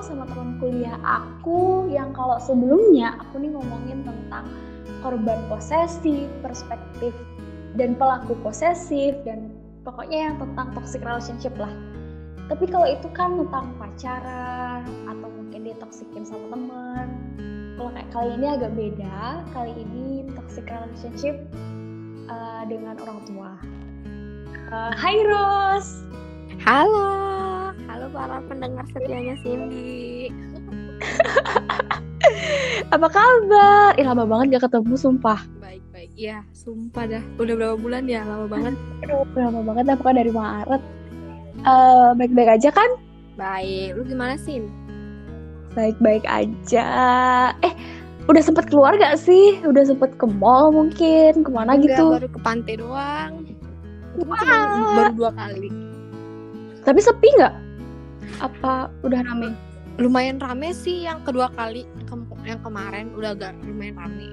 [0.00, 4.46] sama teman kuliah aku yang kalau sebelumnya aku nih ngomongin tentang
[5.02, 7.14] korban posesif, perspektif
[7.78, 9.52] dan pelaku posesif dan
[9.86, 11.70] pokoknya yang tentang toxic relationship lah.
[12.48, 17.06] Tapi kalau itu kan tentang pacaran atau mungkin ditoksikin sama teman.
[17.76, 19.16] Kalau kayak kali ini agak beda.
[19.52, 21.36] Kali ini toxic relationship
[22.32, 23.50] uh, dengan orang tua.
[24.72, 26.08] Uh, hai Ros.
[26.66, 27.18] Halo
[28.18, 30.26] para pendengar setianya Cindy.
[32.94, 33.94] Apa kabar?
[33.94, 35.38] Ih lama banget gak ketemu sumpah.
[35.62, 36.10] Baik baik.
[36.18, 37.22] Ya sumpah dah.
[37.38, 38.26] Udah berapa bulan ya?
[38.26, 38.74] Lama banget.
[39.06, 40.82] Aduh, lama banget dah pokoknya dari Maret.
[41.62, 42.90] Uh, baik-baik aja kan?
[43.38, 43.94] Baik.
[43.94, 44.58] Lu gimana sih?
[45.78, 46.88] Baik-baik aja.
[47.62, 47.74] Eh,
[48.26, 49.62] udah sempet keluar gak sih?
[49.62, 51.46] Udah sempet ke mall mungkin?
[51.46, 52.06] Ke mana Enggak, gitu?
[52.18, 53.46] baru ke pantai doang.
[54.18, 54.98] Wow.
[54.98, 55.87] baru dua kali.
[56.86, 57.68] Tapi sepi nggak?
[58.40, 59.54] apa udah rame?
[59.98, 62.14] Lumayan rame sih yang kedua kali ke
[62.46, 64.28] yang kemarin udah agak lumayan rame.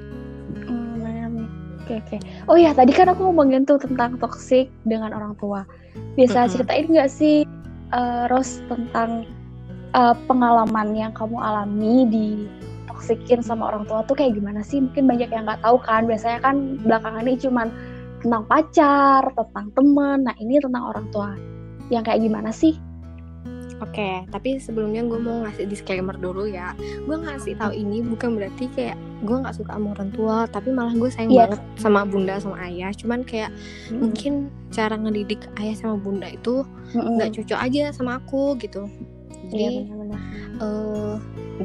[0.66, 1.44] Hmm, lumayan rame.
[1.82, 2.18] Oke oke.
[2.50, 5.66] Oh ya tadi kan aku ngomongin tuh tentang toxic dengan orang tua.
[6.14, 6.54] Bisa mm -hmm.
[6.54, 7.36] ceritain nggak sih
[7.94, 9.26] uh, Ros tentang
[9.98, 12.28] uh, pengalaman yang kamu alami di
[12.86, 14.82] toxikin sama orang tua tuh kayak gimana sih?
[14.86, 16.06] Mungkin banyak yang nggak tahu kan.
[16.06, 17.68] Biasanya kan belakangan ini cuman
[18.22, 20.18] tentang pacar, tentang temen.
[20.30, 21.34] Nah ini tentang orang tua.
[21.94, 22.76] Yang kayak gimana sih?
[23.84, 26.72] Oke, okay, tapi sebelumnya gue mau ngasih disclaimer dulu ya.
[27.04, 28.96] Gue ngasih tahu ini bukan berarti kayak
[29.28, 31.44] gue nggak suka sama orang tua, tapi malah gue sayang yeah.
[31.52, 32.96] banget sama bunda sama ayah.
[32.96, 33.52] Cuman kayak
[33.92, 34.00] mm.
[34.00, 36.64] mungkin cara ngedidik ayah sama bunda itu
[36.96, 38.88] nggak mm cocok aja sama aku gitu.
[39.52, 40.22] Jadi, yeah, benar-benar.
[40.64, 41.16] Uh,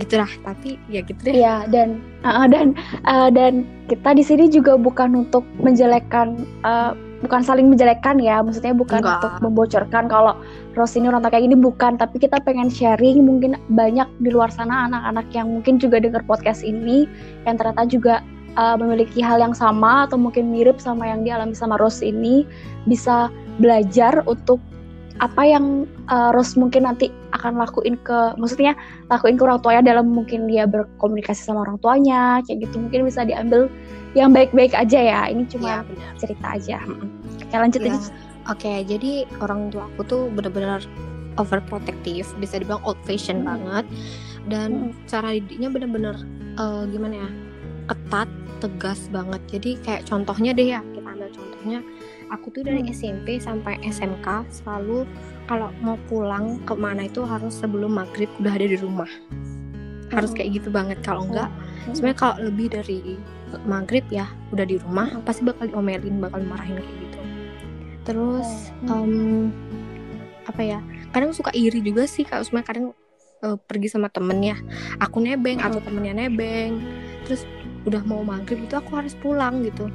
[0.02, 0.30] gitulah.
[0.42, 1.34] Tapi ya gitu deh.
[1.38, 2.74] Iya dan uh, dan
[3.06, 6.42] uh, dan kita di sini juga bukan untuk menjelekkan.
[6.66, 9.20] Uh, bukan saling menjelekkan ya maksudnya bukan Enggak.
[9.20, 10.34] untuk membocorkan kalau
[10.72, 14.88] Rose ini orang kayak gini bukan tapi kita pengen sharing mungkin banyak di luar sana
[14.88, 17.04] anak-anak yang mungkin juga dengar podcast ini
[17.44, 18.14] yang ternyata juga
[18.56, 22.48] uh, memiliki hal yang sama atau mungkin mirip sama yang dialami sama Rose ini
[22.88, 23.28] bisa
[23.60, 24.56] belajar untuk
[25.20, 28.72] apa yang uh, Rose mungkin nanti akan lakuin ke maksudnya
[29.12, 33.28] lakuin ke orang tuanya dalam mungkin dia berkomunikasi sama orang tuanya kayak gitu mungkin bisa
[33.28, 33.68] diambil
[34.18, 35.20] yang baik-baik aja ya.
[35.30, 36.78] Ini cuma ya, cerita aja.
[37.38, 37.96] Oke, lanjut ya.
[38.48, 40.82] Oke, jadi orang tua aku tuh benar-benar
[41.38, 43.48] overprotective, bisa dibilang old fashion hmm.
[43.48, 43.84] banget.
[44.48, 45.06] Dan hmm.
[45.06, 46.16] cara didiknya benar-benar
[46.58, 47.30] uh, gimana ya?
[47.90, 48.30] ketat,
[48.62, 49.42] tegas banget.
[49.50, 51.78] Jadi kayak contohnya deh ya, kita ambil contohnya.
[52.30, 52.94] Aku tuh dari hmm.
[52.94, 55.06] SMP sampai SMK selalu
[55.50, 59.10] kalau mau pulang ke mana itu harus sebelum maghrib udah ada di rumah.
[60.14, 60.38] Harus hmm.
[60.38, 60.98] kayak gitu banget.
[61.02, 61.94] Kalau enggak, hmm.
[61.98, 63.18] sebenarnya kalau lebih dari
[63.66, 67.18] maghrib ya udah di rumah pasti bakal diomelin bakal marahin kayak gitu
[68.06, 68.48] terus
[68.86, 69.50] um,
[70.46, 70.78] apa ya
[71.10, 72.86] kadang suka iri juga sih kalau sebenarnya kadang
[73.42, 74.56] uh, pergi sama temen ya
[75.02, 76.78] aku nebeng atau temennya nebeng
[77.26, 77.44] terus
[77.88, 79.88] udah mau maghrib itu aku harus pulang gitu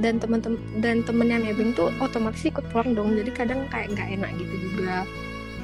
[0.00, 3.14] dan temen-temen dan temennya nebeng tuh otomatis ikut pulang dong.
[3.16, 5.04] Jadi kadang kayak nggak enak gitu juga.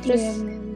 [0.04, 0.66] Terus yeah,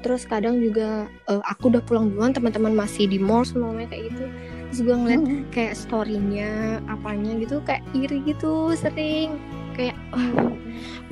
[0.00, 4.24] terus kadang juga uh, aku udah pulang duluan teman-teman masih di mall semuanya kayak gitu.
[4.70, 5.42] Terus gue ngeliat hmm.
[5.52, 9.36] kayak storynya apanya gitu kayak iri gitu sering.
[9.76, 10.56] Kayak oh,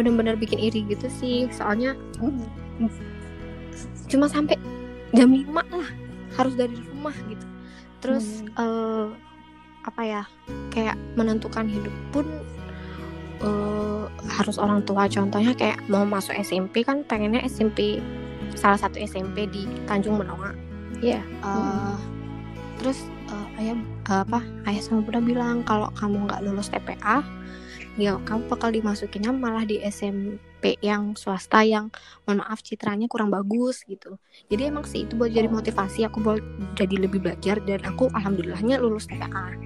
[0.01, 1.51] bener-bener bikin iri gitu sih.
[1.53, 2.89] Soalnya hmm.
[4.09, 4.57] cuma sampai
[5.13, 5.89] jam 5 lah
[6.39, 7.47] harus dari rumah gitu.
[7.99, 8.55] Terus hmm.
[8.57, 9.07] uh,
[9.89, 10.23] apa ya
[10.71, 12.27] kayak menentukan hidup pun
[13.41, 15.09] uh, harus orang tua.
[15.09, 17.99] Contohnya kayak mau masuk SMP kan pengennya SMP
[18.55, 20.53] salah satu SMP di Tanjung Benoa.
[21.01, 21.25] Ya yeah.
[21.43, 21.97] uh, hmm.
[22.79, 22.99] terus
[23.59, 23.75] ayah
[24.07, 24.41] apa
[24.71, 27.27] ayah sama bunda bilang kalau kamu nggak lulus TPA
[27.99, 31.91] ya kamu bakal dimasukinnya malah di SMP yang swasta yang
[32.23, 34.15] mohon maaf citranya kurang bagus gitu.
[34.47, 36.39] Jadi emang sih itu buat jadi motivasi aku buat
[36.79, 39.59] jadi lebih belajar dan aku alhamdulillahnya lulus TPA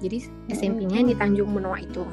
[0.00, 2.04] jadi SMP-nya di Tanjung Benoa itu.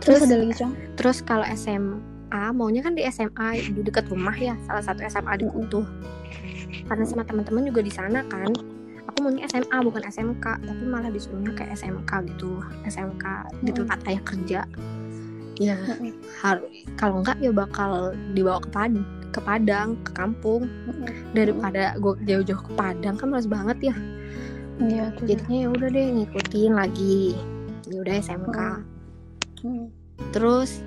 [0.00, 0.72] Terus, terus ada lagi cong?
[0.94, 5.46] terus kalau SMA maunya kan di SMA di dekat rumah ya salah satu SMA di
[5.50, 5.86] Kutuh
[6.86, 8.52] karena sama teman-teman juga di sana kan.
[9.06, 12.58] Aku maunya SMA bukan SMK tapi malah disuruhnya kayak SMK gitu.
[12.86, 13.24] SMK
[13.62, 14.60] di tempat ayah kerja.
[15.56, 16.12] Ya hmm.
[16.44, 16.68] harus
[17.00, 20.68] kalau enggak ya bakal dibawa ke Padang ke Padang ke kampung.
[21.32, 23.94] Daripada gue jauh-jauh ke Padang kan males banget ya
[24.76, 27.36] Iya, jadinya ya udah deh ngikutin lagi.
[27.88, 28.58] Ya udah SMK
[30.34, 30.82] terus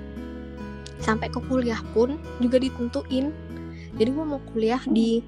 [1.00, 3.32] sampai ke kuliah pun juga ditentuin.
[3.96, 5.24] Jadi gue mau kuliah di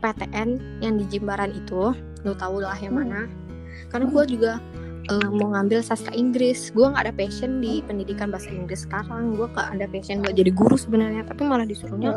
[0.00, 1.92] PTN yang di Jimbaran itu.
[2.22, 3.26] Lo tau lah yang mana.
[3.90, 4.62] Karena gue juga
[5.10, 6.70] uh, mau ngambil sastra Inggris.
[6.70, 9.34] Gue nggak ada passion di pendidikan bahasa Inggris sekarang.
[9.34, 11.26] Gue nggak ada passion buat jadi guru sebenarnya.
[11.26, 12.14] Tapi malah disuruhnya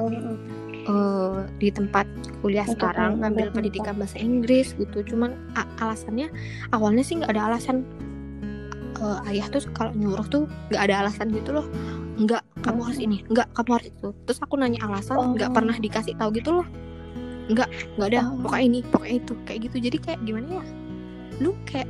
[0.90, 2.10] uh, di tempat
[2.42, 5.06] kuliah Untuk sekarang ngambil pendidikan bahasa Inggris gitu.
[5.06, 5.38] Cuman
[5.80, 6.34] alasannya
[6.74, 7.86] awalnya sih nggak ada alasan.
[9.00, 10.44] Uh, ayah tuh kalau nyuruh tuh
[10.74, 11.68] nggak ada alasan gitu loh.
[12.20, 14.10] Nggak kamu harus ini nggak kamu harus itu.
[14.28, 15.56] Terus aku nanya alasan nggak oh.
[15.56, 16.68] pernah dikasih tahu gitu loh.
[17.48, 18.22] Nggak nggak ada.
[18.28, 18.44] Oh.
[18.44, 19.34] pokoknya ini pokoknya itu.
[19.48, 19.76] Kayak gitu.
[19.80, 20.66] Jadi kayak gimana ya?
[21.40, 21.88] Lu kayak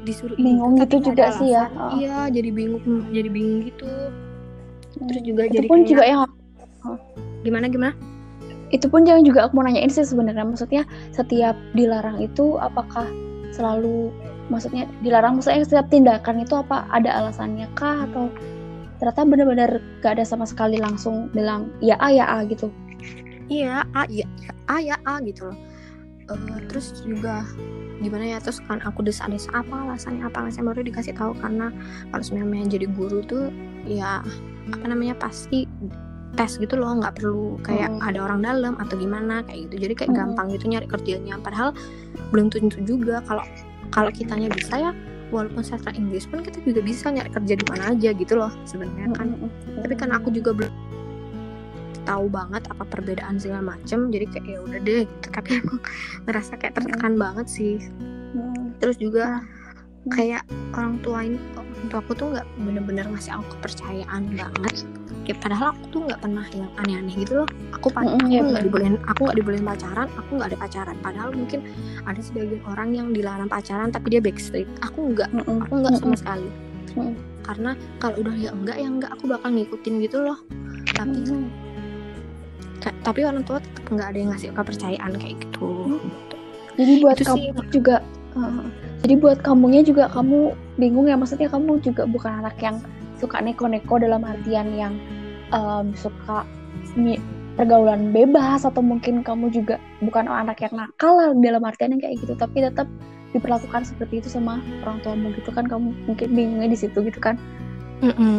[0.00, 1.68] disuruh bingung ini, gitu juga sih ya.
[1.76, 1.92] oh.
[2.00, 2.82] iya jadi bingung
[3.12, 3.86] jadi bingung gitu.
[4.90, 6.20] Terus juga itu jadi pun kayak, juga yang
[7.44, 7.92] gimana gimana
[8.70, 10.46] itu pun jangan juga aku mau nanyain sih sebenarnya.
[10.46, 13.06] Maksudnya setiap dilarang itu apakah
[13.50, 14.14] selalu
[14.50, 18.06] maksudnya dilarang maksudnya setiap tindakan itu apa ada alasannya kah?
[18.06, 18.30] Atau
[19.02, 19.70] ternyata benar-benar
[20.04, 22.70] gak ada sama sekali langsung bilang ya a ya a gitu.
[23.50, 24.26] Iya a ya
[24.70, 25.58] a ya a gitu loh.
[26.30, 27.42] Uh, terus juga
[27.98, 31.34] gimana ya terus kan aku desa-desa apa alasannya apa alasannya baru dikasih tahu.
[31.42, 31.74] Karena
[32.14, 33.50] kalau sebenarnya jadi guru tuh
[33.90, 34.22] ya
[34.70, 35.66] apa namanya pasti
[36.40, 38.00] tes gitu loh nggak perlu kayak hmm.
[38.00, 40.20] ada orang dalam atau gimana kayak gitu jadi kayak hmm.
[40.24, 41.76] gampang gitu nyari kerjanya padahal
[42.32, 43.44] belum tentu juga kalau
[43.92, 44.90] kalau kitanya bisa ya
[45.28, 49.12] walaupun sastra Inggris pun kita juga bisa nyari kerja di mana aja gitu loh sebenarnya
[49.20, 49.84] kan hmm.
[49.84, 50.72] tapi kan aku juga belum
[52.08, 55.28] tahu banget apa perbedaan segala macem jadi kayak ya udah deh gitu.
[55.28, 55.76] tapi aku
[56.24, 57.20] ngerasa kayak tertekan hmm.
[57.20, 57.76] banget sih
[58.32, 58.80] hmm.
[58.80, 59.59] terus juga hmm.
[60.08, 60.42] Kayak
[60.72, 64.76] orang tua ini orang tua aku tuh nggak bener-bener ngasih aku kepercayaan banget.
[65.28, 67.48] Ya padahal aku tuh nggak pernah yang aneh-aneh gitu loh.
[67.76, 70.96] Aku mm -hmm, aku nggak dibolehin aku nggak dibolehin pacaran aku nggak ada pacaran.
[71.04, 71.60] Padahal mungkin
[72.08, 74.68] ada sebagian orang yang dilarang pacaran tapi dia backstreet.
[74.80, 75.64] Aku nggak mm -hmm.
[75.68, 76.48] aku nggak sama sekali.
[76.48, 77.14] Mm -hmm.
[77.40, 80.38] karena kalau udah ya enggak ya enggak aku bakal ngikutin gitu loh.
[80.96, 81.44] Tapi mm -hmm.
[83.04, 86.00] tapi orang tua tetap nggak ada yang ngasih kepercayaan kayak gitu.
[86.80, 88.00] Jadi buat itu kamu sih, juga
[88.40, 88.64] uh,
[89.00, 92.76] jadi buat kamunya juga kamu bingung ya maksudnya kamu juga bukan anak yang
[93.20, 94.96] suka neko-neko dalam artian yang
[95.52, 96.44] um, suka
[97.56, 102.16] pergaulan bebas atau mungkin kamu juga bukan anak yang nakal lah dalam artian yang kayak
[102.20, 102.88] gitu tapi tetap
[103.30, 107.36] diperlakukan seperti itu sama orang tuamu gitu kan kamu mungkin bingungnya di situ gitu kan
[108.00, 108.38] Mm -mm.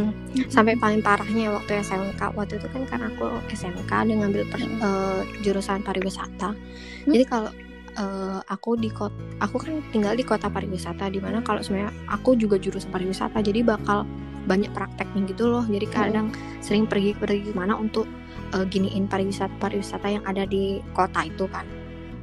[0.50, 4.82] Sampai paling parahnya waktu SMK waktu itu kan karena aku SMK dan ngambil per, mm.
[4.82, 6.58] uh, jurusan pariwisata.
[7.06, 7.14] Mm.
[7.14, 7.54] Jadi kalau
[8.02, 12.34] uh, aku di kota, aku kan tinggal di kota pariwisata di mana kalau sebenarnya aku
[12.34, 14.04] juga jurusan pariwisata jadi bakal
[14.50, 16.66] banyak prakteknya gitu loh jadi kadang hmm.
[16.66, 18.10] sering pergi pergi ke mana untuk
[18.58, 21.66] uh, giniin pariwisata pariwisata yang ada di kota itu kan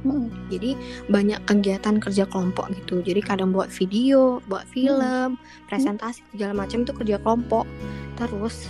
[0.03, 0.51] hmm.
[0.51, 0.75] jadi
[1.07, 4.73] banyak kegiatan kerja kelompok gitu jadi kadang buat video buat hmm.
[4.75, 5.67] film hmm.
[5.71, 7.63] presentasi segala macam itu kerja kelompok
[8.19, 8.67] terus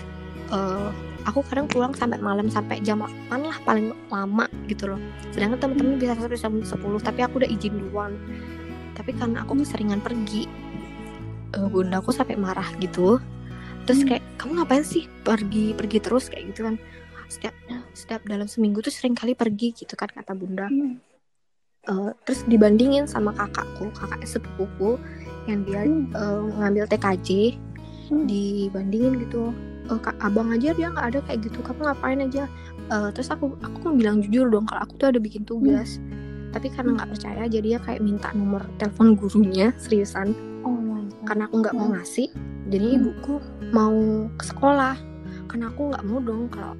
[0.54, 0.94] uh,
[1.27, 5.01] aku kadang pulang sampai malam sampai jam 8 lah paling lama gitu loh.
[5.36, 8.16] Sedangkan temen-temen bisa sampai jam 10 tapi aku udah izin duluan.
[8.95, 10.48] Tapi karena aku keseringan pergi
[11.56, 13.19] uh, bunda aku sampai marah gitu.
[13.88, 14.07] Terus hmm.
[14.07, 16.31] kayak kamu ngapain sih pergi pergi terus?
[16.31, 16.75] kayak gitu kan.
[17.30, 17.54] Setiap
[17.94, 20.68] setiap dalam seminggu tuh sering kali pergi gitu kan kata bunda.
[21.88, 25.00] Uh, terus dibandingin sama kakakku kakak sepupuku
[25.48, 27.56] yang dia uh, ngambil TKJ
[28.27, 29.54] dibandingin gitu
[29.97, 31.65] kak abang aja dia nggak ada kayak gitu.
[31.65, 32.45] Kamu ngapain aja?
[32.94, 35.98] Uh, terus aku aku kan bilang jujur dong kalau aku tuh ada bikin tugas.
[35.98, 36.17] Hmm.
[36.50, 40.34] tapi karena nggak percaya jadi dia kayak minta nomor telepon gurunya seriusan.
[40.65, 40.81] Oh
[41.29, 42.29] karena aku nggak mau ngasih
[42.74, 42.98] jadi hmm.
[42.98, 43.36] ibuku
[43.69, 44.98] mau ke sekolah.
[45.50, 46.74] Karena aku nggak mau dong kalau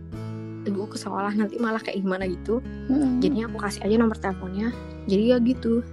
[0.66, 2.62] ibu ke sekolah nanti malah kayak gimana gitu.
[2.90, 3.22] Hmm.
[3.22, 4.74] jadinya aku kasih aja nomor teleponnya.
[5.06, 5.86] Jadi ya gitu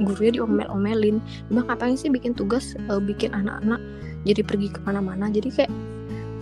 [0.00, 1.20] gurunya diomel-omelin.
[1.52, 3.80] Bang ngapain sih bikin tugas uh, bikin anak-anak
[4.24, 5.28] jadi pergi ke mana-mana?
[5.28, 5.72] Jadi kayak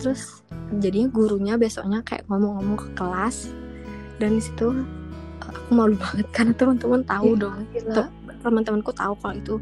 [0.01, 0.43] terus
[0.79, 3.51] jadinya gurunya besoknya kayak ngomong-ngomong ke kelas.
[4.15, 7.59] Dan di situ uh, aku malu banget karena teman-teman tahu ya, dong.
[8.45, 9.55] teman-temanku tahu kalau itu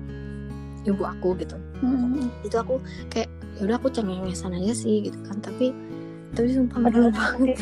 [0.84, 1.56] ibu aku gitu.
[1.80, 2.28] Hmm.
[2.44, 5.40] itu aku kayak ya udah aku cengengesan aja sih gitu kan.
[5.40, 5.72] Tapi
[6.34, 7.58] tapi sumpah malu banget.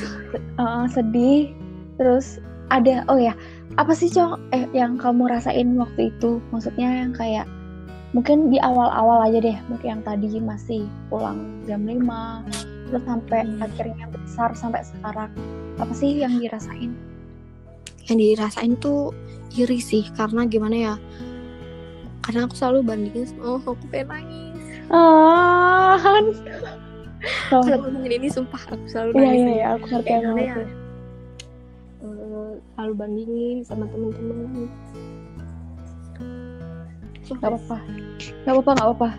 [0.58, 1.54] Uh, sedih.
[2.01, 3.36] Terus ada oh ya
[3.75, 6.42] apa sih cong eh yang kamu rasain waktu itu?
[6.51, 7.46] Maksudnya yang kayak
[8.12, 11.96] mungkin di awal-awal aja deh mungkin yang tadi masih pulang jam 5
[12.91, 13.63] terus sampai hmm.
[13.63, 15.32] akhirnya besar sampai sekarang.
[15.80, 16.91] Apa sih yang dirasain?
[18.12, 19.15] Yang dirasain tuh
[19.56, 20.96] iri sih karena gimana ya
[22.22, 24.63] karena aku selalu bandingin oh aku pengen nangis.
[24.91, 25.98] Ah.
[27.51, 27.62] Oh.
[27.62, 30.22] kalau ngomongin ini sumpah aku selalu iya, nangis iya iya aku ngerti ya,
[32.01, 34.65] uh, selalu bandingin sama temen-temen
[37.39, 37.77] Gak apa-apa.
[38.43, 39.09] Gak apa-apa Gak apa-apa.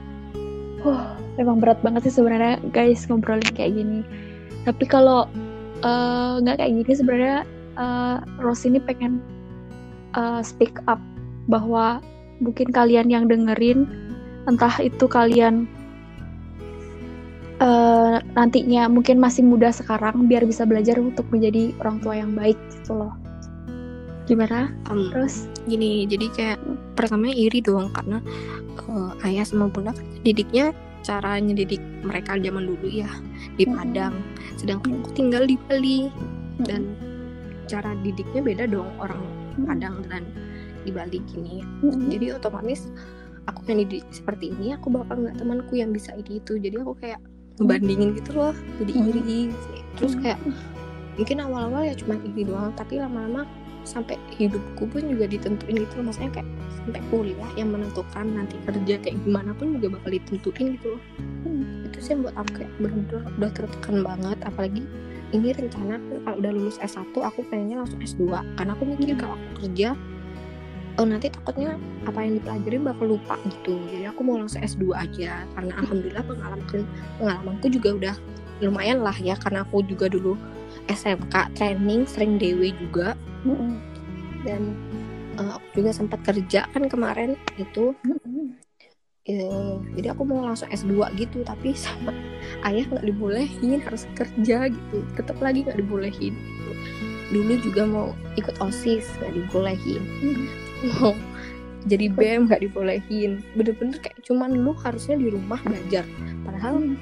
[0.83, 1.04] Uh,
[1.40, 4.04] Emang berat banget sih sebenarnya guys ngobrolin kayak gini.
[4.69, 5.25] Tapi kalau
[5.81, 7.38] uh, nggak kayak gini sebenarnya
[7.81, 9.25] uh, Rose ini pengen
[10.12, 11.00] uh, speak up
[11.49, 12.04] bahwa
[12.45, 13.88] mungkin kalian yang dengerin
[14.45, 15.64] entah itu kalian
[17.62, 22.59] uh, nantinya mungkin masih muda sekarang biar bisa belajar untuk menjadi orang tua yang baik
[22.75, 23.14] gitu loh
[24.26, 24.71] gimana?
[24.88, 25.50] Um, terus?
[25.62, 26.59] gini jadi kayak
[26.99, 28.19] pertamanya iri dong karena
[28.91, 30.75] uh, ayah sama bunda kan didiknya
[31.07, 33.11] cara nyedidik mereka zaman dulu ya
[33.59, 34.23] di Padang.
[34.59, 36.11] Sedangkan aku tinggal di Bali
[36.67, 36.95] dan
[37.71, 39.23] cara didiknya beda dong orang
[39.67, 40.26] Padang dan
[40.83, 41.62] di Bali gini.
[42.11, 42.91] Jadi otomatis
[43.50, 46.59] aku yang dididik seperti ini aku bakal nggak temanku yang bisa ini itu.
[46.59, 47.23] Jadi aku kayak
[47.61, 49.52] ngebandingin gitu loh jadi iri
[50.00, 50.41] terus kayak
[51.21, 53.45] mungkin awal-awal ya cuma iri doang tapi lama-lama
[53.85, 56.05] sampai hidupku pun juga ditentuin gitu loh.
[56.11, 56.49] Maksudnya kayak
[56.83, 61.03] sampai kuliah yang menentukan nanti kerja kayak gimana pun juga bakal ditentuin gitu loh.
[61.47, 61.87] Hmm.
[61.91, 64.39] itu sih buat aku kayak bener-bener udah tertekan banget.
[64.47, 64.83] Apalagi
[65.33, 69.65] ini rencana kalau udah lulus S1 aku pengennya langsung S2 karena aku mikir kalau aku
[69.65, 69.97] kerja
[71.01, 73.81] oh nanti takutnya apa yang dipelajari bakal lupa gitu.
[73.89, 75.49] Jadi aku mau langsung S2 aja.
[75.57, 76.65] Karena alhamdulillah pengalaman
[77.17, 78.15] pengalamanku juga udah
[78.61, 79.39] lumayan lah ya.
[79.41, 80.37] Karena aku juga dulu
[80.91, 83.15] SMK training sering DW juga.
[84.43, 84.75] Dan
[85.39, 87.95] uh, aku juga sempat kerja kan kemarin itu.
[89.23, 92.11] Uh, jadi aku mau langsung S2 gitu tapi sama
[92.67, 94.99] ayah nggak dibolehin harus kerja gitu.
[95.15, 96.73] Tetap lagi nggak dibolehin gitu.
[97.33, 100.03] dulu juga mau ikut osis nggak dibolehin.
[100.99, 101.15] Mau
[101.87, 103.41] jadi bem nggak dibolehin.
[103.57, 106.05] Bener-bener kayak cuman lu harusnya di rumah belajar.
[106.45, 106.93] Padahal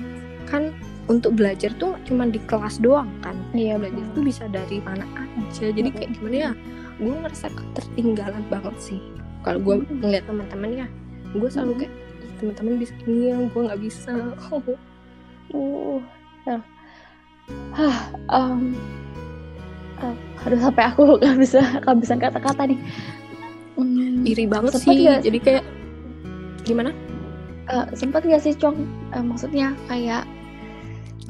[0.47, 0.71] kan
[1.07, 3.39] untuk belajar tuh cuma di kelas doang kan.
[3.57, 5.73] Iya belajar tuh bisa dari mana aja.
[5.73, 6.53] Jadi kayak gimana ya
[7.01, 9.01] gue ngerasa ketertinggalan banget sih.
[9.41, 10.87] Kalau gue ngeliat teman-teman ya
[11.31, 11.95] gue selalu kayak
[12.43, 14.13] teman-teman bisa ini yang gue nggak bisa.
[15.51, 15.99] Uh
[16.47, 16.63] ya.
[17.75, 18.79] Hah, um,
[19.99, 20.15] uh,
[20.47, 21.59] aduh sampai aku nggak bisa
[21.99, 22.79] bisa kata-kata nih.
[23.75, 25.11] Hmm, iri banget sih.
[25.11, 25.27] gak?
[25.27, 25.65] jadi kayak
[26.63, 26.95] gimana?
[27.71, 28.83] Uh, sempat gak sih cong
[29.15, 30.27] uh, maksudnya kayak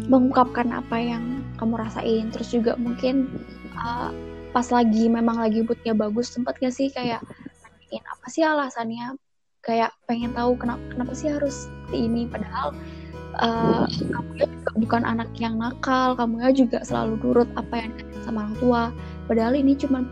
[0.07, 2.33] mengungkapkan apa yang kamu rasain.
[2.33, 3.29] Terus juga mungkin
[3.77, 4.15] uh,
[4.51, 7.21] pas lagi memang lagi moodnya bagus sempat gak sih kayak
[7.65, 9.19] nanyain apa sih alasannya?
[9.61, 12.25] Kayak pengen tahu kenapa kenapa sih harus ini?
[12.25, 12.73] Padahal
[13.39, 17.93] uh, kamu ya juga bukan anak yang nakal kamu ya juga selalu nurut apa yang
[18.25, 18.83] sama orang tua.
[19.29, 20.09] Padahal ini cuma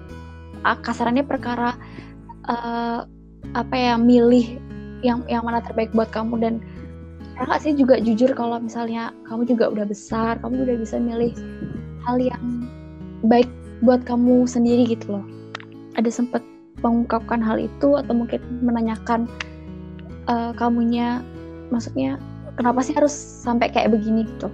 [0.68, 1.74] uh, kasarannya perkara
[2.44, 3.08] uh,
[3.56, 4.60] apa ya milih
[5.00, 6.34] yang yang mana terbaik buat kamu.
[6.38, 6.54] Dan
[7.38, 11.30] kakak sih juga jujur kalau misalnya kamu juga udah besar kamu udah bisa milih
[12.02, 12.66] hal yang
[13.22, 13.46] baik
[13.82, 15.26] buat kamu sendiri gitu loh.
[15.94, 16.42] Ada sempat
[16.82, 19.30] mengungkapkan hal itu atau mungkin menanyakan
[20.30, 21.22] uh, kamunya
[21.70, 22.18] maksudnya
[22.58, 24.50] kenapa sih harus sampai kayak begini gitu?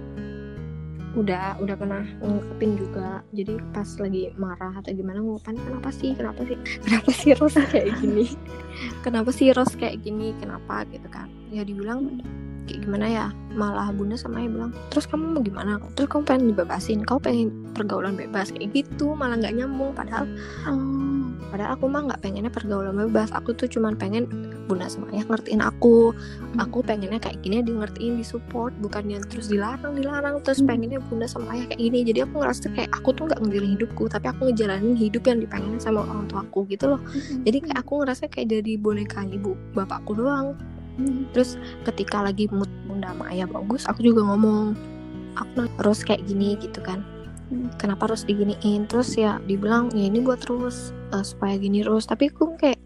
[1.15, 3.23] Udah udah pernah ngungkapin juga.
[3.33, 6.11] Jadi pas lagi marah atau gimana ngungkapin kenapa sih?
[6.13, 6.57] Kenapa sih?
[6.85, 8.25] Kenapa sih Ros kayak gini?
[9.01, 10.37] Kenapa sih Ros kayak gini?
[10.37, 10.85] Kenapa?
[10.91, 11.31] gitu kan.
[11.49, 12.19] Ya dibilang
[12.67, 15.79] kayak gimana ya malah bunda sama ayah bilang terus kamu mau gimana?
[15.95, 19.95] Terus kamu pengen dibebasin kau pengen pergaulan bebas kayak gitu malah nggak nyambung.
[19.95, 20.27] Padahal
[20.67, 24.27] hmm, padahal aku mah nggak pengennya pergaulan bebas aku tuh cuman pengen
[24.67, 26.11] bunda sama ayah ngertiin aku.
[26.11, 26.59] Hmm.
[26.59, 30.67] aku pengennya kayak gini di ngertiin di support bukan yang terus dilarang dilarang terus hmm.
[30.67, 31.99] pengennya bunda sama ayah kayak gini.
[32.03, 35.79] Jadi aku ngerasa kayak aku tuh nggak ngejalanin hidupku tapi aku ngejalanin hidup yang dipengenin
[35.79, 36.99] sama orang tua aku gitu loh.
[36.99, 37.43] Hmm.
[37.47, 40.55] jadi kayak aku ngerasa kayak jadi boneka ibu bapakku doang
[41.35, 44.75] terus ketika lagi mood bunda sama ayah bagus aku juga ngomong
[45.35, 47.03] aku harus kayak gini gitu kan.
[47.45, 47.69] Hmm.
[47.77, 48.89] kenapa harus diginiin?
[48.89, 52.81] Terus ya dibilang ya ini buat terus uh, supaya gini terus tapi aku kayak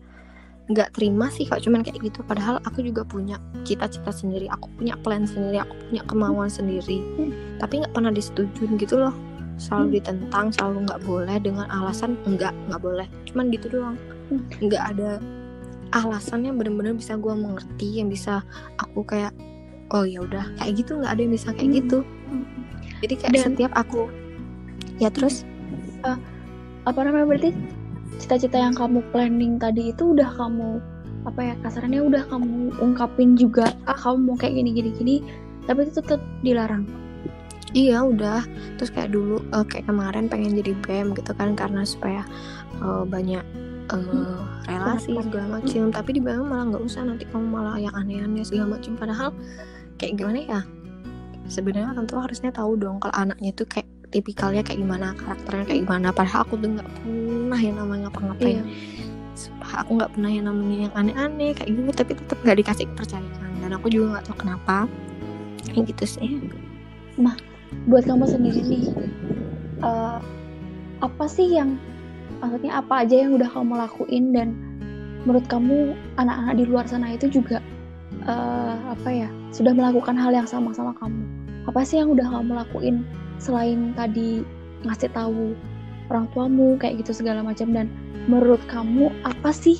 [0.69, 2.19] nggak terima sih kalau cuman kayak gitu.
[2.27, 6.99] Padahal aku juga punya cita-cita sendiri aku punya plan sendiri aku punya kemauan sendiri.
[7.15, 7.31] Hmm.
[7.61, 9.15] tapi nggak pernah disetujuin gitu loh.
[9.55, 9.95] Selalu hmm.
[9.95, 13.07] ditentang selalu nggak boleh dengan alasan enggak nggak boleh.
[13.31, 13.97] Cuman gitu doang.
[14.59, 15.23] Nggak ada
[15.91, 18.45] alasan yang bener-bener bisa gue mengerti yang bisa
[18.77, 19.33] aku kayak
[19.89, 21.97] oh ya udah kayak gitu nggak ada yang bisa kayak gitu.
[22.29, 22.45] Hmm.
[23.01, 24.01] jadi kayak Dan, setiap aku
[25.01, 25.47] ya terus?
[26.05, 26.19] Uh,
[26.85, 27.51] apa namanya berarti
[28.21, 30.79] cita-cita yang kamu planning tadi itu udah kamu
[31.27, 35.15] apa ya kasarannya udah kamu ungkapin juga ah kamu mau kayak gini gini gini
[35.69, 36.89] tapi itu tetap dilarang?
[37.77, 38.41] Iya udah.
[38.81, 42.25] Terus kayak dulu uh, kayak kemarin pengen jadi bem gitu kan karena supaya
[42.81, 43.45] uh, banyak
[43.91, 48.45] uh, relasi segala macam tapi di bawah malah nggak usah nanti kamu malah yang aneh-aneh
[48.45, 49.29] segala macam padahal
[49.99, 50.61] kayak gimana ya?
[51.49, 56.07] Sebenarnya tua harusnya tahu dong kalau anaknya itu kayak tipikalnya kayak gimana karakternya kayak gimana.
[56.13, 58.61] Padahal aku tuh nggak pernah yang namanya ngapa-ngapain.
[58.61, 58.63] Iya.
[59.69, 61.89] aku nggak pernah yang namanya yang aneh-aneh kayak gitu.
[61.93, 63.51] Tapi tetap nggak dikasih kepercayaan.
[63.61, 64.77] Dan aku juga nggak tahu kenapa.
[65.73, 66.29] Kayak gitu sih.
[67.17, 67.37] Mah
[67.85, 68.85] buat kamu sendiri nih
[69.85, 70.17] uh,
[70.99, 71.77] apa sih yang
[72.39, 74.47] maksudnya apa aja yang udah kamu lakuin dan
[75.27, 77.59] menurut kamu anak-anak di luar sana itu juga
[78.23, 81.21] uh, apa ya sudah melakukan hal yang sama sama kamu?
[81.67, 82.95] Apa sih yang udah kamu lakuin
[83.39, 84.43] selain tadi
[84.87, 85.53] ngasih tahu
[86.09, 87.71] orang tuamu kayak gitu segala macam?
[87.75, 87.91] Dan
[88.31, 89.79] menurut kamu apa sih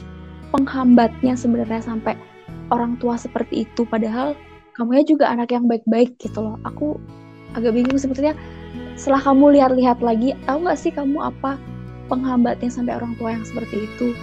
[0.52, 2.20] penghambatnya sebenarnya sampai
[2.70, 3.88] orang tua seperti itu?
[3.88, 4.36] Padahal
[4.76, 6.60] kamu ya juga anak yang baik-baik gitu loh.
[6.68, 7.00] Aku
[7.56, 8.36] agak bingung sebetulnya.
[9.00, 11.56] Setelah kamu lihat-lihat lagi tahu nggak sih kamu apa
[12.10, 14.18] penghambatnya sampai orang tua yang seperti itu?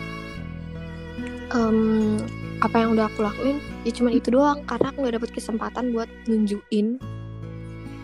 [1.55, 2.19] Um,
[2.59, 3.62] apa yang udah aku lakuin?
[3.87, 6.99] Ya cuma itu doang karena aku nggak dapet kesempatan buat nunjukin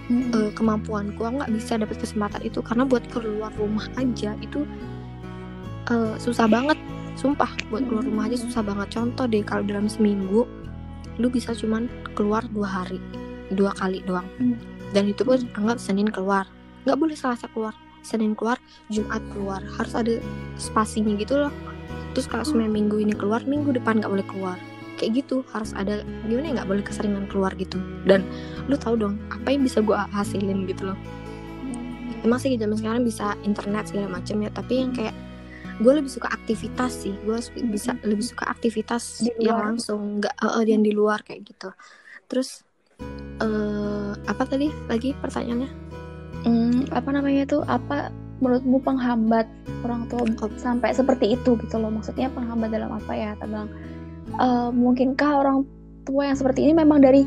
[0.08, 0.30] hmm.
[0.30, 1.18] uh, kemampuanku.
[1.18, 4.62] Aku nggak bisa dapet kesempatan itu karena buat keluar rumah aja itu
[5.90, 6.78] uh, susah banget.
[7.18, 8.88] Sumpah buat keluar rumah aja susah banget.
[8.94, 10.46] Contoh deh kalau dalam seminggu
[11.20, 13.02] lu bisa cuman keluar dua hari
[13.52, 14.24] dua kali doang.
[14.40, 14.56] Hmm.
[14.92, 16.44] dan itu pun anggap senin keluar.
[16.84, 17.72] Nggak boleh selasa keluar
[18.02, 18.58] senin keluar
[18.90, 19.62] jumat keluar.
[19.78, 20.14] Harus ada
[20.58, 21.52] spasinya gitu loh.
[22.12, 24.58] Terus kalau senin minggu ini keluar minggu depan nggak boleh keluar.
[25.00, 27.80] Kayak gitu harus ada gimana ya nggak boleh keseringan keluar gitu.
[28.04, 28.22] Dan
[28.68, 30.98] lu tahu dong apa yang bisa gue hasilin gitu loh.
[32.22, 35.16] Emang sih zaman sekarang bisa internet segala macam ya tapi yang kayak
[35.82, 37.14] gue lebih suka aktivitas sih.
[37.24, 37.40] Gue
[37.72, 38.06] bisa hmm.
[38.06, 41.74] lebih suka aktivitas yang langsung nggak uh, yang di luar kayak gitu.
[42.30, 42.62] Terus
[43.42, 45.81] uh, apa tadi lagi pertanyaannya
[46.44, 48.10] hmm, apa namanya tuh apa
[48.42, 49.46] menurutmu penghambat
[49.86, 50.26] orang tua
[50.58, 51.90] sampai seperti itu gitu loh?
[51.90, 53.30] Maksudnya penghambat dalam apa ya?
[53.38, 53.70] Tabang
[54.38, 55.64] uh, mungkinkah orang
[56.02, 57.22] tua yang seperti ini memang dari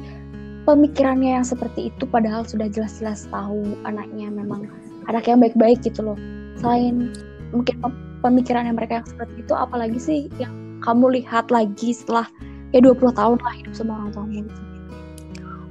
[0.68, 4.68] pemikirannya yang seperti itu padahal sudah jelas-jelas tahu anaknya memang
[5.08, 6.20] anak yang baik-baik gitu loh?
[6.60, 7.16] Selain
[7.56, 7.80] mungkin
[8.20, 10.52] pemikirannya mereka yang seperti itu apalagi sih yang
[10.84, 12.28] kamu lihat lagi setelah
[12.76, 14.44] ya 20 tahun lah hidup sama orang tuamu?
[14.44, 14.66] Gitu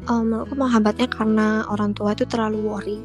[0.09, 2.99] um, aku menghambatnya karena orang tua itu terlalu worry.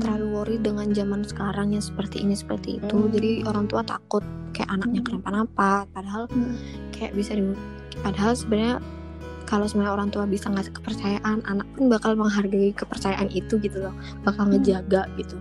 [0.00, 3.12] Terlalu worry dengan zaman sekarang yang seperti ini seperti itu hmm.
[3.12, 4.24] jadi orang tua takut
[4.56, 5.08] kayak anaknya hmm.
[5.08, 6.56] kenapa-napa padahal hmm.
[6.96, 7.44] kayak bisa di
[8.00, 8.76] padahal sebenarnya
[9.44, 13.94] kalau sebenarnya orang tua bisa ngasih kepercayaan anak pun bakal menghargai kepercayaan itu gitu loh
[14.24, 14.56] bakal hmm.
[14.56, 15.36] ngejaga gitu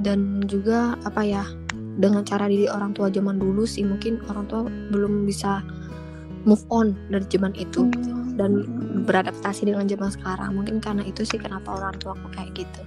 [0.00, 1.44] dan juga apa ya
[1.98, 5.60] dengan cara didik orang tua zaman dulu sih mungkin orang tua belum bisa
[6.46, 8.14] move on dari zaman itu gitu.
[8.38, 8.64] dan
[9.02, 12.80] beradaptasi dengan zaman sekarang mungkin karena itu sih kenapa orang tua aku kayak gitu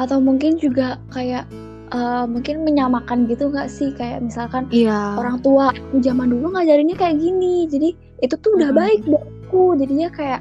[0.00, 1.44] atau mungkin juga kayak
[1.92, 3.92] uh, mungkin menyamakan gitu nggak sih?
[3.92, 5.14] Kayak misalkan iya.
[5.20, 7.92] orang tua zaman dulu ngajarinnya kayak gini jadi
[8.24, 8.80] itu tuh udah hmm.
[8.80, 9.76] baik buat aku.
[9.76, 10.40] Jadinya kayak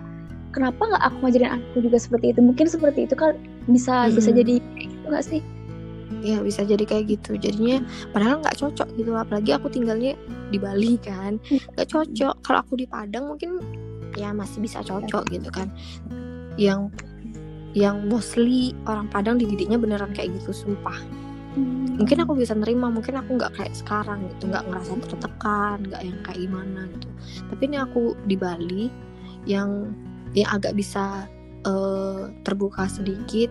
[0.55, 2.39] kenapa nggak aku ngajarin aku juga seperti itu?
[2.39, 3.35] Mungkin seperti itu kan
[3.67, 4.15] bisa hmm.
[4.15, 5.41] bisa jadi gitu nggak sih?
[6.19, 7.35] Ya bisa jadi kayak gitu.
[7.35, 7.83] Jadinya
[8.15, 10.15] padahal nggak cocok gitu apalagi aku tinggalnya
[10.49, 11.35] di Bali kan.
[11.75, 12.35] Nggak cocok.
[12.47, 13.59] Kalau aku di Padang mungkin
[14.15, 15.67] ya masih bisa cocok gitu kan.
[16.59, 16.91] Yang
[17.77, 20.97] yang mostly orang Padang dididiknya beneran kayak gitu sumpah
[21.53, 22.01] hmm.
[22.01, 26.19] mungkin aku bisa nerima mungkin aku nggak kayak sekarang gitu nggak ngerasa tertekan nggak yang
[26.25, 27.09] kayak gimana gitu
[27.53, 28.83] tapi ini aku di Bali
[29.45, 29.93] yang
[30.33, 31.25] yang agak bisa
[31.65, 33.49] uh, terbuka sedikit.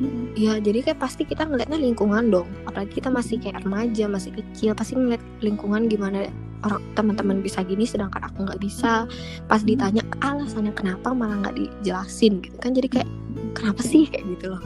[0.00, 0.32] Hmm.
[0.32, 2.48] ya jadi kayak pasti kita ngeliatnya lingkungan dong.
[2.64, 6.24] Apalagi kita masih kayak remaja masih kecil pasti ngeliat lingkungan gimana
[6.64, 9.04] orang teman-teman bisa gini sedangkan aku nggak bisa.
[9.44, 12.40] Pas ditanya alasannya kenapa malah nggak dijelasin?
[12.40, 13.08] gitu kan jadi kayak
[13.52, 14.08] kenapa sih?
[14.08, 14.62] kayak gitu loh.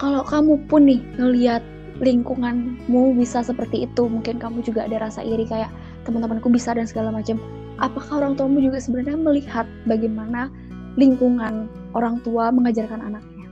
[0.00, 1.60] Kalau kamu pun nih ngeliat
[2.00, 5.68] lingkunganmu bisa seperti itu mungkin kamu juga ada rasa iri kayak
[6.08, 7.36] teman-temanku bisa dan segala macam.
[7.80, 10.48] Apakah orang tuamu juga sebenarnya melihat bagaimana
[10.98, 13.46] lingkungan orang tua mengajarkan anaknya.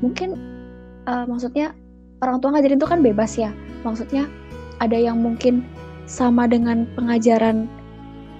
[0.00, 0.36] Mungkin
[1.08, 1.76] uh, maksudnya
[2.24, 3.52] orang tua ngajarin itu kan bebas ya.
[3.84, 4.28] Maksudnya
[4.80, 5.64] ada yang mungkin
[6.08, 7.68] sama dengan pengajaran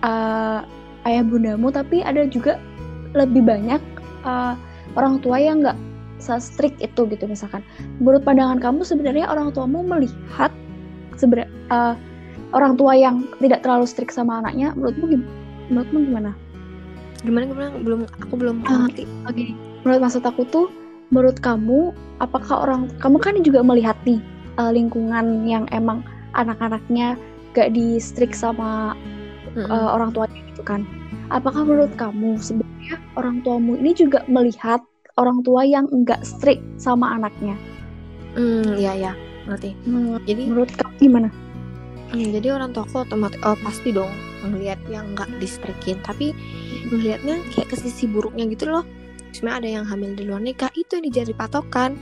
[0.05, 0.65] uh,
[1.09, 2.61] ayah bundamu tapi ada juga
[3.17, 3.81] lebih banyak
[4.25, 4.57] uh,
[4.97, 5.77] orang tua yang nggak
[6.21, 7.65] strict itu gitu misalkan.
[8.01, 10.53] Menurut pandangan kamu sebenarnya orang tuamu melihat
[11.17, 11.95] sebenarnya uh,
[12.53, 15.41] orang tua yang tidak terlalu strict sama anaknya menurutmu gimana?
[15.71, 16.31] menurutmu gimana
[17.25, 19.51] gimana gimana belum aku belum uh, ngerti oke okay.
[19.85, 20.67] menurut maksud aku tuh
[21.11, 24.21] menurut kamu apakah orang kamu kan juga melihat nih
[24.57, 26.05] uh, lingkungan yang emang
[26.39, 27.19] anak-anaknya
[27.53, 28.95] gak di strict sama
[29.53, 29.69] mm -hmm.
[29.69, 30.87] uh, orang tuanya gitu kan
[31.31, 34.83] apakah menurut kamu sebenarnya orang tuamu ini juga melihat
[35.19, 37.53] orang tua yang enggak strict sama anaknya.
[38.33, 39.13] Hmm, iya ya,
[39.45, 39.77] ngerti.
[39.85, 41.29] Hmm, jadi menurut kamu gimana?
[42.15, 44.11] Hmm, jadi orang tua aku otomatis oh, pasti dong
[44.49, 46.33] melihat yang enggak distrikin, tapi
[46.89, 48.85] melihatnya kayak ke sisi buruknya gitu loh.
[49.31, 51.95] Cuma ada yang hamil di luar nikah itu yang dijadi patokan.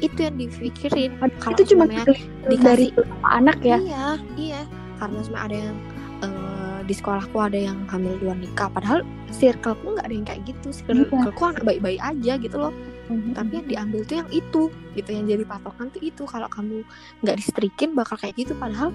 [0.00, 1.16] Itu yang dipikirin.
[1.40, 2.88] Kalau itu cuma dikasih dari
[3.24, 3.78] anak ya?
[3.80, 4.06] Iya
[4.36, 4.62] iya.
[5.00, 5.76] Karena cuma ada yang
[6.24, 8.68] uh, di sekolahku ada yang hamil di luar nikah.
[8.72, 9.00] Padahal
[9.32, 10.68] circleku nggak ada yang kayak gitu.
[10.72, 11.52] Circleku iya.
[11.52, 12.74] anak baik-baik aja gitu loh.
[13.04, 13.36] Mm-hmm.
[13.36, 14.62] tapi yang diambil tuh yang itu.
[14.96, 16.22] Gitu yang jadi patokan tuh itu.
[16.24, 16.76] Kalau kamu
[17.20, 18.56] nggak distrikin bakal kayak gitu.
[18.56, 18.90] Padahal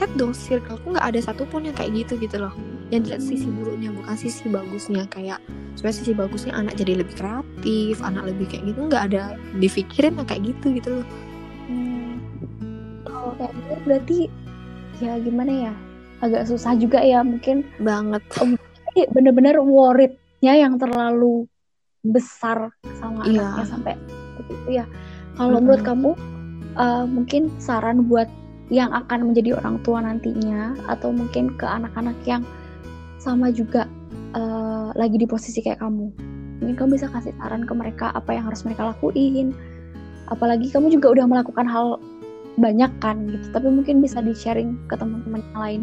[0.00, 2.56] lihat dong circleku nggak ada satupun yang kayak gitu gitu loh
[2.88, 5.44] yang dilihat sisi buruknya bukan sisi bagusnya kayak
[5.76, 10.40] supaya sisi bagusnya anak jadi lebih kreatif anak lebih kayak gitu nggak ada dipikirin kayak
[10.40, 11.06] gitu gitu loh
[11.68, 12.16] hmm.
[13.12, 14.18] oh kayak gitu berarti
[15.04, 15.74] ya gimana ya
[16.24, 18.24] agak susah juga ya mungkin banget
[19.12, 21.44] bener-bener worriednya yang terlalu
[22.00, 23.44] besar sama iya.
[23.44, 23.94] anaknya sampai
[24.40, 24.84] begitu ya
[25.36, 25.60] kalau mm -hmm.
[25.60, 26.10] menurut kamu
[26.80, 28.28] uh, mungkin saran buat
[28.70, 32.46] yang akan menjadi orang tua nantinya atau mungkin ke anak-anak yang
[33.18, 33.90] sama juga
[34.38, 36.08] uh, lagi di posisi kayak kamu.
[36.62, 39.52] Mungkin kamu bisa kasih saran ke mereka apa yang harus mereka lakuin.
[40.30, 41.98] Apalagi kamu juga udah melakukan hal
[42.56, 43.46] banyak kan gitu.
[43.50, 45.82] Tapi mungkin bisa di sharing ke teman-teman yang lain.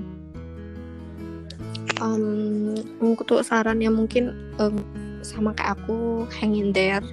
[1.97, 4.79] Um, untuk saran yang mungkin um,
[5.25, 7.03] sama kayak aku hang in there.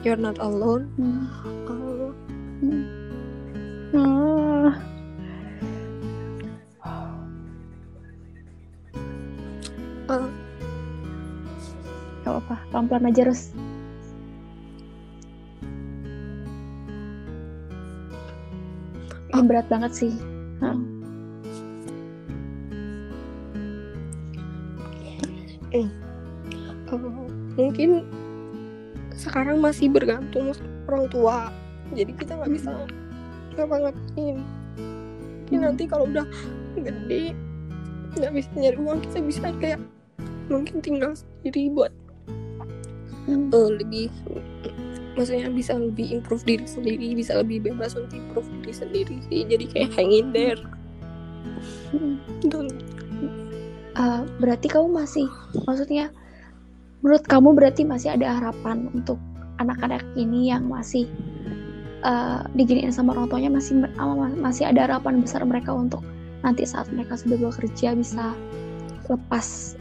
[0.00, 0.88] You're not alone.
[0.96, 1.28] Hmm.
[1.68, 2.10] Uh,
[2.64, 2.84] hmm.
[3.92, 4.39] Hmm.
[12.80, 13.52] Pelan-pelan aja, Rus.
[19.30, 19.44] Ini oh.
[19.44, 20.12] berat banget sih.
[20.64, 20.80] Hmm.
[25.76, 25.86] Eh,
[26.88, 27.28] uh,
[27.60, 28.08] mungkin
[29.12, 30.56] sekarang masih bergantung
[30.88, 31.52] orang tua,
[31.92, 32.72] jadi kita nggak bisa
[33.54, 34.40] ngapa-ngapain
[35.50, 35.62] tapi hmm.
[35.66, 36.22] nanti kalau udah
[36.78, 37.34] gede
[38.14, 39.82] nggak bisa nyari uang kita bisa kayak
[40.50, 41.99] mungkin tinggal sendiri buat.
[43.30, 44.08] Uh, lebih
[45.18, 49.42] maksudnya bisa lebih improve diri sendiri bisa lebih bebas untuk improve diri sendiri sih.
[49.46, 50.60] Jadi kayak hang in there.
[51.90, 52.16] Hmm.
[53.98, 55.26] uh, berarti kamu masih
[55.66, 56.08] maksudnya
[57.02, 59.18] menurut kamu berarti masih ada harapan untuk
[59.58, 61.04] anak-anak ini yang masih
[62.06, 63.50] uh, diginiin sama orang tuanya?
[63.52, 63.82] Masih
[64.40, 66.00] masih ada harapan besar mereka untuk
[66.40, 68.32] nanti saat mereka sudah bekerja bisa
[69.10, 69.76] lepas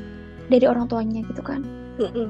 [0.49, 1.63] dari orang tuanya gitu kan
[1.99, 2.27] mm -mm.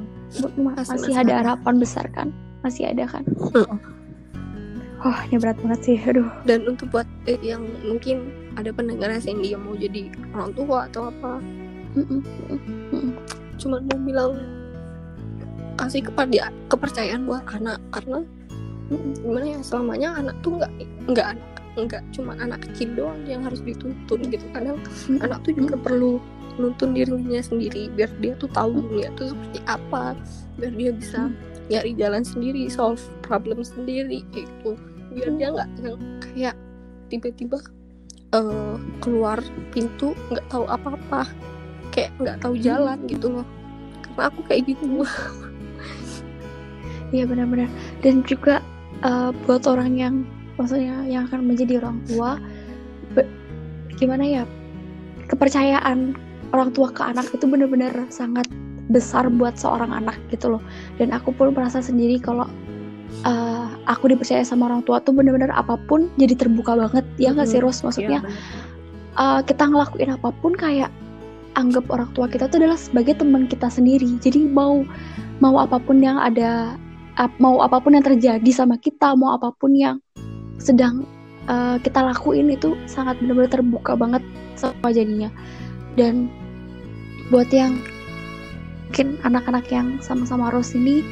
[0.58, 2.34] masih, masih ada harapan besar kan
[2.66, 3.78] masih ada kan mm.
[5.06, 9.40] oh ini berat banget sih aduh dan untuk buat eh, yang mungkin ada pendengar yang
[9.40, 11.34] dia mau jadi orang tua atau apa
[11.96, 12.22] mm -mm.
[12.50, 12.60] Mm
[12.92, 13.12] -mm.
[13.62, 14.34] cuman mau bilang
[15.80, 18.20] kasih kepada kepercayaan buat anak karena
[19.22, 20.72] gimana ya selamanya anak tuh nggak
[21.14, 21.30] nggak
[21.78, 24.76] nggak cuma anak kecil doang yang harus dituntun gitu kadang
[25.08, 25.24] hmm.
[25.24, 26.18] anak tuh juga perlu
[26.60, 30.14] nuntun dirinya sendiri biar dia tuh tahu dunia tuh seperti apa
[30.60, 31.36] biar dia bisa hmm.
[31.72, 34.76] nyari jalan sendiri solve problem sendiri gitu.
[35.16, 36.56] Biar dia nggak yang kayak
[37.10, 37.58] tiba-tiba
[38.36, 39.40] uh, keluar
[39.72, 41.26] pintu nggak tahu apa-apa.
[41.96, 43.48] Kayak nggak tahu jalan gitu loh.
[44.04, 45.08] Karena aku kayak gitu.
[47.10, 47.66] Iya benar-benar.
[48.06, 48.62] Dan juga
[49.02, 50.30] uh, buat orang yang
[50.62, 52.38] maksudnya yang akan menjadi orang tua
[54.00, 54.44] gimana ya
[55.28, 56.16] kepercayaan
[56.54, 58.50] orang tua ke anak itu benar-benar sangat
[58.90, 60.64] besar buat seorang anak gitu loh.
[60.98, 62.50] Dan aku pun merasa sendiri kalau
[63.24, 67.06] uh, aku dipercaya sama orang tua tuh benar-benar apa pun jadi terbuka banget.
[67.22, 68.30] Ya nggak sih Ros maksudnya ya,
[69.18, 70.90] uh, kita ngelakuin apa pun kayak
[71.58, 74.18] anggap orang tua kita tuh adalah sebagai teman kita sendiri.
[74.22, 74.82] Jadi mau
[75.38, 76.74] mau apa pun yang ada
[77.38, 80.00] mau apa pun yang terjadi sama kita mau apa pun yang
[80.60, 81.04] sedang
[81.52, 84.24] uh, kita lakuin itu sangat benar-benar terbuka banget
[84.56, 85.28] sama jadinya
[86.00, 86.32] dan
[87.28, 87.76] buat yang
[88.88, 91.04] mungkin anak-anak yang sama-sama Rose ini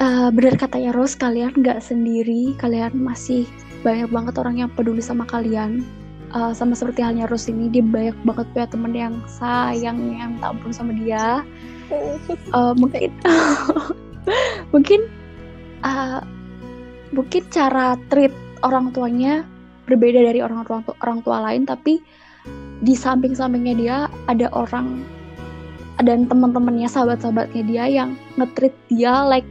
[0.00, 2.56] uh, benar katanya Rose kalian nggak sendiri.
[2.56, 3.44] Kalian masih
[3.84, 5.84] banyak banget orang yang peduli sama kalian.
[6.28, 10.56] Uh, sama seperti halnya Rose ini dia banyak banget punya temen yang sayang yang tak
[10.56, 11.44] ampun sama dia.
[12.52, 13.12] Uh, mungkin
[14.74, 15.00] mungkin
[15.84, 16.20] uh,
[17.12, 19.44] mungkin cara treat orang tuanya
[19.88, 22.04] berbeda dari orang tua orang tua lain tapi
[22.82, 23.96] di samping-sampingnya dia
[24.30, 25.02] ada orang
[26.06, 29.46] dan teman-temannya sahabat-sahabatnya dia yang ngetreat dia like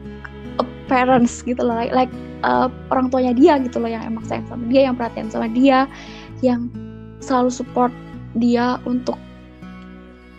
[0.60, 2.14] a parents gitu loh like, like
[2.48, 5.92] uh, orang tuanya dia gitu loh yang emang sayang sama dia yang perhatian sama dia
[6.40, 6.72] yang
[7.20, 7.92] selalu support
[8.38, 9.18] dia untuk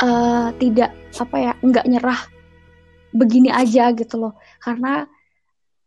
[0.00, 2.20] uh, tidak apa ya nggak nyerah
[3.14, 4.32] begini aja gitu loh.
[4.60, 5.06] Karena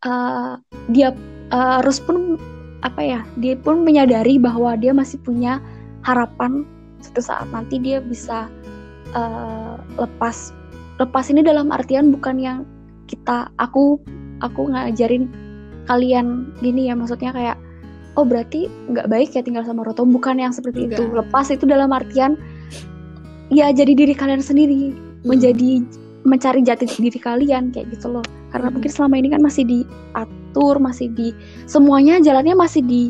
[0.04, 0.58] uh,
[0.90, 1.14] dia
[1.52, 2.36] uh, pun
[2.82, 5.62] apa ya dia pun menyadari bahwa dia masih punya
[6.02, 6.66] harapan
[7.02, 8.46] suatu saat nanti dia bisa
[9.14, 10.54] uh, lepas
[11.02, 12.58] lepas ini dalam artian bukan yang
[13.10, 13.98] kita aku
[14.42, 15.26] aku ngajarin
[15.90, 17.56] kalian gini ya maksudnya kayak
[18.14, 21.00] oh berarti nggak baik ya tinggal sama Roto bukan yang seperti Enggak.
[21.00, 22.38] itu lepas itu dalam artian
[23.50, 25.26] ya jadi diri kalian sendiri hmm.
[25.26, 25.82] menjadi
[26.22, 28.74] mencari jati diri kalian kayak gitu loh karena hmm.
[28.78, 31.34] mungkin selama ini kan masih diatur masih di
[31.66, 33.02] semuanya jalannya masih di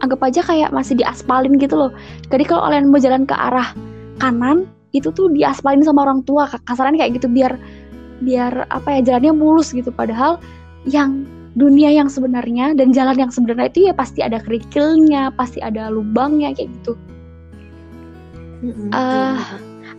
[0.00, 1.90] anggap aja kayak masih diaspalin gitu loh.
[2.30, 3.74] Jadi kalau kalian mau jalan ke arah
[4.22, 6.48] kanan itu tuh diaspalin sama orang tua.
[6.48, 7.58] Kasarannya kayak gitu biar
[8.22, 9.90] biar apa ya jalannya mulus gitu.
[9.90, 10.38] Padahal
[10.86, 11.26] yang
[11.58, 16.54] dunia yang sebenarnya dan jalan yang sebenarnya itu ya pasti ada kerikilnya pasti ada lubangnya
[16.54, 16.94] kayak gitu.
[18.58, 18.90] Mm-hmm.
[18.90, 19.38] uh,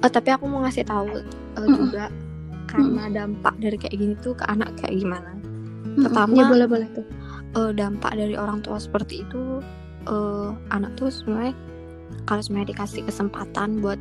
[0.03, 1.23] oh, tapi aku mau ngasih tahu
[1.59, 2.11] uh, juga
[2.67, 5.31] karena dampak dari kayak gini tuh ke anak kayak gimana.
[5.99, 7.07] Pertama ya, boleh boleh tuh.
[7.55, 9.63] uh, dampak dari orang tua seperti itu
[10.07, 11.55] uh, anak tuh sebenarnya
[12.25, 13.99] kalau sebenarnya dikasih kesempatan buat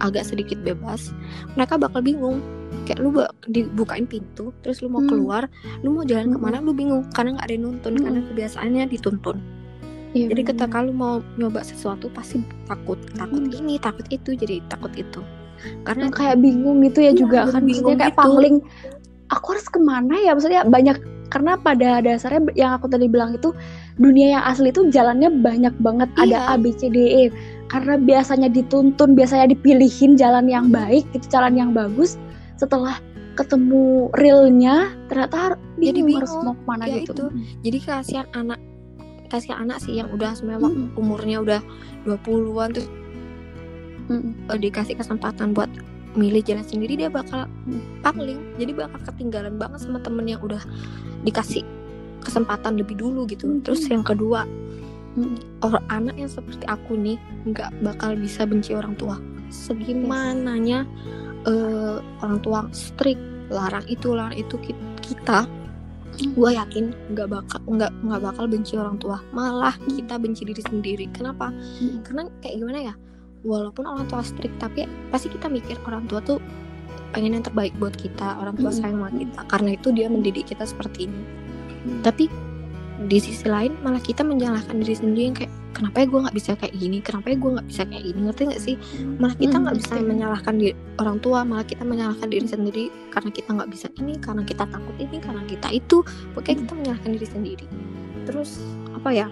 [0.00, 1.12] agak sedikit bebas
[1.54, 2.40] mereka bakal bingung
[2.88, 3.12] kayak lu
[3.52, 5.10] dibukain pintu terus lu mau hmm.
[5.12, 5.42] keluar
[5.84, 6.34] lu mau jalan hmm.
[6.36, 8.02] ke mana lu bingung karena nggak ada yang nuntun hmm.
[8.08, 9.36] karena kebiasaannya dituntun
[10.16, 13.58] iya, jadi ketika lu mau nyoba sesuatu pasti takut takut hmm.
[13.60, 15.20] ini takut itu jadi takut itu
[15.84, 18.20] karena kayak bingung gitu ya, ya juga kan maksudnya kayak gitu.
[18.24, 18.56] pangling
[19.28, 20.96] aku harus ke mana ya maksudnya banyak
[21.30, 23.54] karena pada dasarnya yang aku tadi bilang itu
[23.96, 26.22] dunia yang asli itu jalannya banyak banget iya.
[26.26, 27.24] ada A B C D E
[27.70, 32.18] karena biasanya dituntun biasanya dipilihin jalan yang baik itu jalan yang bagus
[32.58, 32.98] setelah
[33.38, 37.26] ketemu realnya ternyata jadi bingung harus mau ke mana ya gitu itu.
[37.62, 38.60] jadi kasihan anak
[39.30, 40.98] kasihan anak sih yang udah sebenarnya hmm.
[40.98, 41.60] umurnya udah
[42.04, 42.88] 20-an terus
[44.10, 44.50] hmm.
[44.58, 45.70] dikasih kesempatan buat
[46.18, 47.46] milih jalan sendiri dia bakal
[48.02, 50.60] pangling jadi bakal ketinggalan banget sama temen yang udah
[51.22, 51.62] dikasih
[52.24, 53.62] kesempatan lebih dulu gitu hmm.
[53.62, 54.44] terus yang kedua
[55.16, 55.62] hmm.
[55.64, 57.16] orang anak yang seperti aku nih
[57.48, 59.16] nggak bakal bisa benci orang tua
[59.50, 61.50] segimananya yes.
[61.50, 63.20] uh, orang tua strict
[63.50, 64.54] larang itu larang itu
[65.02, 66.34] kita hmm.
[66.38, 71.06] gue yakin nggak bakal nggak nggak bakal benci orang tua malah kita benci diri sendiri
[71.10, 72.02] kenapa hmm.
[72.06, 72.94] karena kayak gimana ya
[73.44, 76.38] walaupun orang tua strict tapi pasti kita mikir orang tua tuh
[77.10, 79.40] pengen yang terbaik buat kita orang tua sayang sama kita.
[79.50, 81.22] Karena itu dia mendidik kita seperti ini.
[82.04, 82.30] Tapi
[83.08, 86.50] di sisi lain malah kita menyalahkan diri sendiri yang kayak kenapa ya gue nggak bisa
[86.60, 86.98] kayak gini?
[87.00, 88.18] Kenapa ya gue nggak bisa kayak gini?
[88.28, 88.76] Ngerti nggak sih?
[89.16, 93.48] Malah kita nggak bisa menyalahkan diri orang tua malah kita menyalahkan diri sendiri karena kita
[93.56, 96.04] nggak bisa ini karena kita takut ini karena kita itu.
[96.36, 97.66] Pokoknya kita menyalahkan diri sendiri.
[98.28, 98.60] Terus
[98.92, 99.26] apa ya?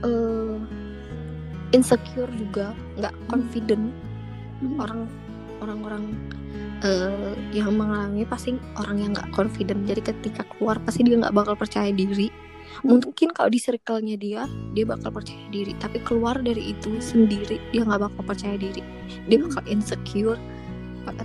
[0.00, 0.60] Uh,
[1.70, 3.26] insecure juga nggak hmm.
[3.30, 3.86] confident.
[4.60, 4.76] Hmm.
[4.76, 5.08] orang
[5.64, 6.04] orang-orang
[6.84, 9.88] uh, yang mengalami pasti orang yang nggak confident.
[9.88, 12.28] Jadi ketika keluar pasti dia nggak bakal percaya diri.
[12.86, 13.02] Hmm.
[13.02, 15.72] mungkin kalau di circle-nya dia dia bakal percaya diri.
[15.76, 18.82] Tapi keluar dari itu sendiri dia nggak bakal percaya diri.
[19.26, 20.40] Dia bakal insecure.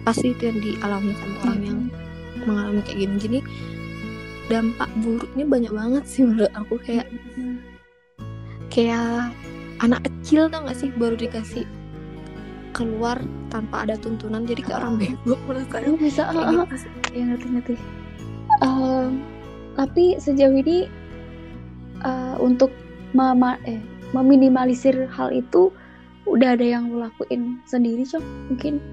[0.08, 1.80] Pasti itu yang dialami sama orang yang
[2.48, 3.16] mengalami kayak gini.
[3.20, 3.40] Jadi
[4.46, 6.80] dampak buruknya banyak banget sih menurut aku.
[6.82, 7.08] Kayak
[8.72, 9.32] kayak
[9.84, 11.66] anak kecil tau gak sih baru dikasih
[12.76, 13.16] keluar
[13.48, 15.88] tanpa ada tuntunan jadi kayak orang bego menurut saya.
[15.88, 17.74] Oh, bisa kayak uh, gitu ya ngerti ngerti.
[18.60, 19.08] Uh,
[19.80, 20.92] tapi sejauh ini
[22.04, 22.72] uh, untuk
[23.16, 23.80] mama eh
[24.12, 25.72] meminimalisir hal itu
[26.28, 28.84] udah ada yang lu lakuin sendiri cok mungkin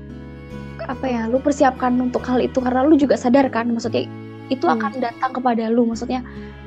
[0.87, 4.07] apa ya lu persiapkan untuk hal itu karena lu juga sadar kan maksudnya
[4.51, 4.75] itu hmm.
[4.79, 5.91] akan datang kepada lu.
[5.91, 6.21] Maksudnya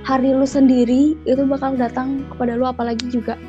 [0.04, 3.40] hari lu sendiri itu bakal datang kepada lu apalagi juga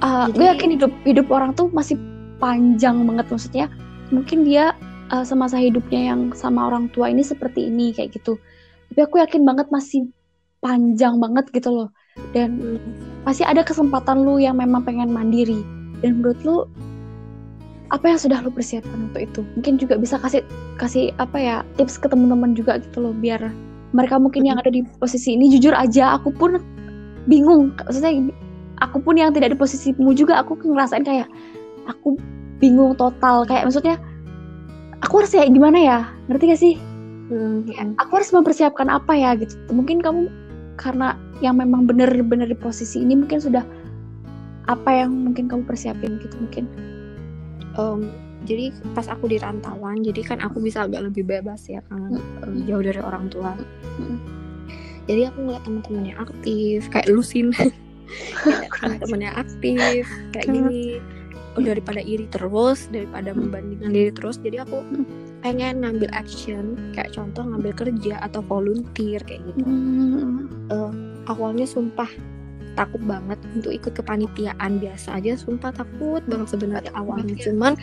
[0.00, 1.96] uh, gue yakin hidup hidup orang tuh masih
[2.40, 3.66] panjang banget maksudnya
[4.10, 4.74] mungkin dia
[5.10, 8.38] uh, semasa hidupnya yang sama orang tua ini seperti ini kayak gitu.
[8.90, 10.10] Tapi aku yakin banget masih
[10.62, 11.88] panjang banget gitu loh.
[12.34, 12.78] Dan
[13.22, 15.62] pasti ada kesempatan lu yang memang pengen mandiri.
[16.02, 16.56] Dan menurut lu
[17.90, 19.40] apa yang sudah lu persiapkan untuk itu?
[19.58, 20.42] Mungkin juga bisa kasih
[20.78, 23.50] kasih apa ya tips ke teman-teman juga gitu loh biar
[23.90, 26.58] mereka mungkin yang ada di posisi ini jujur aja aku pun
[27.26, 27.74] bingung.
[27.78, 28.32] Maksudnya
[28.80, 31.28] aku pun yang tidak di posisimu juga aku ngerasain kayak
[31.88, 32.16] aku
[32.58, 33.44] bingung total.
[33.44, 33.96] Kayak maksudnya
[35.04, 35.98] aku harus kayak gimana ya?
[36.28, 36.76] Ngerti gak sih?
[37.30, 37.62] Hmm.
[37.94, 39.54] aku harus mempersiapkan apa ya gitu.
[39.70, 40.26] Mungkin kamu
[40.74, 43.62] karena yang memang benar-benar di posisi ini mungkin sudah
[44.66, 46.66] apa yang mungkin kamu persiapin gitu mungkin.
[47.78, 48.10] Um,
[48.50, 52.44] jadi pas aku di rantauan jadi kan aku bisa agak lebih bebas ya karena hmm.
[52.50, 53.54] um, jauh dari orang tua.
[54.00, 54.18] Hmm.
[55.08, 57.50] jadi aku ngeliat teman-temannya aktif kayak lusin
[58.80, 61.00] teman-temannya aktif kayak gini.
[61.58, 64.86] Oh, daripada iri terus daripada membandingkan diri terus jadi aku
[65.42, 66.78] pengen ngambil action.
[66.94, 69.66] Kayak contoh ngambil kerja atau volunteer kayak gitu.
[70.70, 70.94] Uh,
[71.26, 72.06] awalnya sumpah
[72.78, 74.78] takut banget untuk ikut kepanitiaan.
[74.78, 77.34] Biasa aja sumpah takut banget sebenarnya awalnya.
[77.34, 77.74] cuman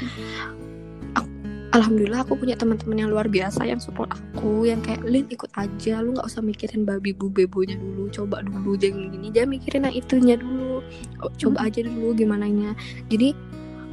[1.77, 6.01] alhamdulillah aku punya teman-teman yang luar biasa yang support aku yang kayak Lin ikut aja
[6.01, 9.29] lu nggak usah mikirin babi bu bebonya dulu coba dulu jangan gini.
[9.29, 10.81] Jangan mikirin yang itunya dulu.
[11.21, 11.67] Oh, coba hmm.
[11.69, 12.71] aja dulu gimana nya
[13.09, 13.33] jadi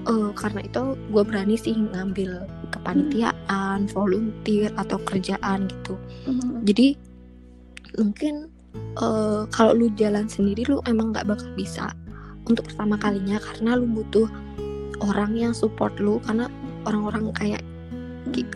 [0.08, 5.94] uh, karena itu gue berani sih ngambil kepanitiaan volunteer atau kerjaan gitu.
[6.28, 6.60] Hmm.
[6.64, 6.96] jadi
[7.96, 8.52] mungkin
[9.00, 11.94] uh, kalau lu jalan sendiri lu emang nggak bakal bisa
[12.44, 14.28] untuk pertama kalinya karena lu butuh
[15.00, 16.52] orang yang support lu karena
[16.84, 17.62] orang-orang kayak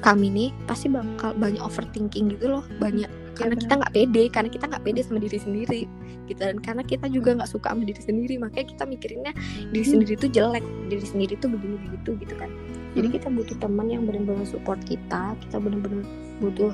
[0.01, 4.65] kami nih pasti bakal banyak overthinking gitu loh banyak karena kita nggak pede karena kita
[4.67, 5.83] nggak pede sama diri sendiri
[6.27, 9.33] gitu dan karena kita juga nggak suka sama diri sendiri makanya kita mikirinnya
[9.71, 9.93] diri hmm.
[9.95, 12.51] sendiri itu jelek diri sendiri itu begini begitu gitu kan
[12.99, 13.15] jadi hmm.
[13.15, 16.05] kita butuh teman yang benar-benar support kita kita benar-benar
[16.43, 16.73] butuh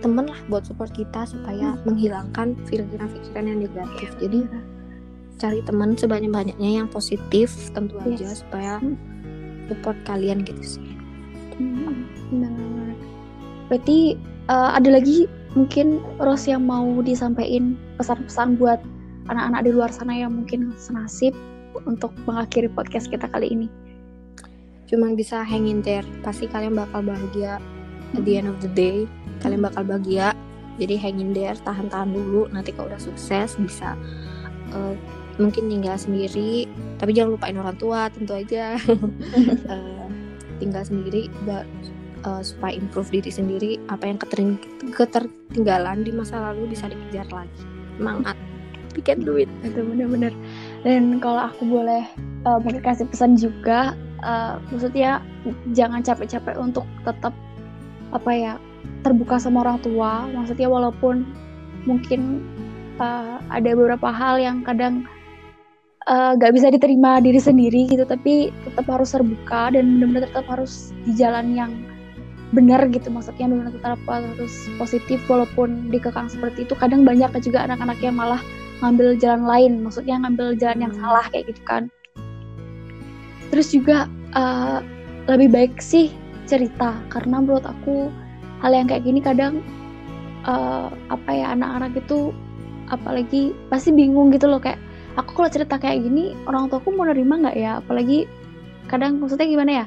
[0.00, 1.84] teman lah buat support kita supaya hmm.
[1.84, 4.38] menghilangkan pikiran-pikiran yang negatif iya, jadi
[5.36, 8.08] cari teman sebanyak-banyaknya yang positif tentu yes.
[8.08, 8.96] aja supaya hmm.
[9.68, 10.85] support kalian gitu sih
[11.58, 11.96] hmm.
[12.30, 12.94] benar.
[13.66, 14.14] Berarti
[14.48, 18.78] uh, ada lagi mungkin Ros yang mau disampaikan pesan-pesan buat
[19.26, 21.34] anak-anak di luar sana yang mungkin senasib
[21.88, 23.68] untuk mengakhiri podcast kita kali ini?
[24.86, 26.06] Cuman bisa hang in there.
[26.22, 27.58] Pasti kalian bakal bahagia.
[28.14, 29.10] At the end of the day
[29.42, 30.32] kalian bakal bahagia.
[30.78, 32.46] Jadi hang in there tahan-tahan dulu.
[32.54, 33.98] Nanti kalau udah sukses bisa
[34.70, 34.94] uh,
[35.42, 36.70] mungkin tinggal sendiri.
[37.02, 38.78] Tapi jangan lupain orang tua tentu aja.
[39.66, 40.05] Uh,
[40.58, 41.28] tinggal sendiri
[42.26, 44.18] uh, supaya improve diri sendiri apa yang
[44.92, 47.62] ketertinggalan di masa lalu bisa dikejar lagi.
[47.96, 48.36] Semangat.
[48.96, 50.32] We can do it itu benar-benar.
[50.80, 52.08] Dan kalau aku boleh
[52.48, 53.92] uh, mungkin kasih pesan juga
[54.24, 55.20] uh, maksudnya
[55.76, 57.36] jangan capek-capek untuk tetap
[58.16, 58.54] apa ya
[59.04, 60.24] terbuka sama orang tua.
[60.32, 61.28] Maksudnya walaupun
[61.84, 62.40] mungkin
[62.96, 65.15] uh, ada beberapa hal yang kadang Eh,
[66.06, 70.94] nggak uh, bisa diterima diri sendiri gitu tapi tetap harus terbuka dan benar-benar tetap harus
[71.02, 71.72] di jalan yang
[72.54, 73.10] benar gitu.
[73.10, 76.78] Maksudnya benar tetap harus positif walaupun dikekang seperti itu.
[76.78, 78.38] Kadang banyak juga anak-anak yang malah
[78.84, 81.02] ngambil jalan lain maksudnya ngambil jalan yang hmm.
[81.02, 81.82] salah kayak gitu kan.
[83.50, 84.06] Terus juga
[84.38, 84.78] uh,
[85.26, 86.14] lebih baik sih
[86.46, 88.14] cerita karena menurut aku
[88.62, 89.58] hal yang kayak gini kadang
[90.46, 92.30] uh, apa ya anak-anak itu
[92.86, 94.78] apalagi pasti bingung gitu loh kayak
[95.16, 97.80] aku kalau cerita kayak gini orang tuaku mau nerima nggak ya?
[97.80, 98.28] Apalagi
[98.86, 99.86] kadang maksudnya gimana ya?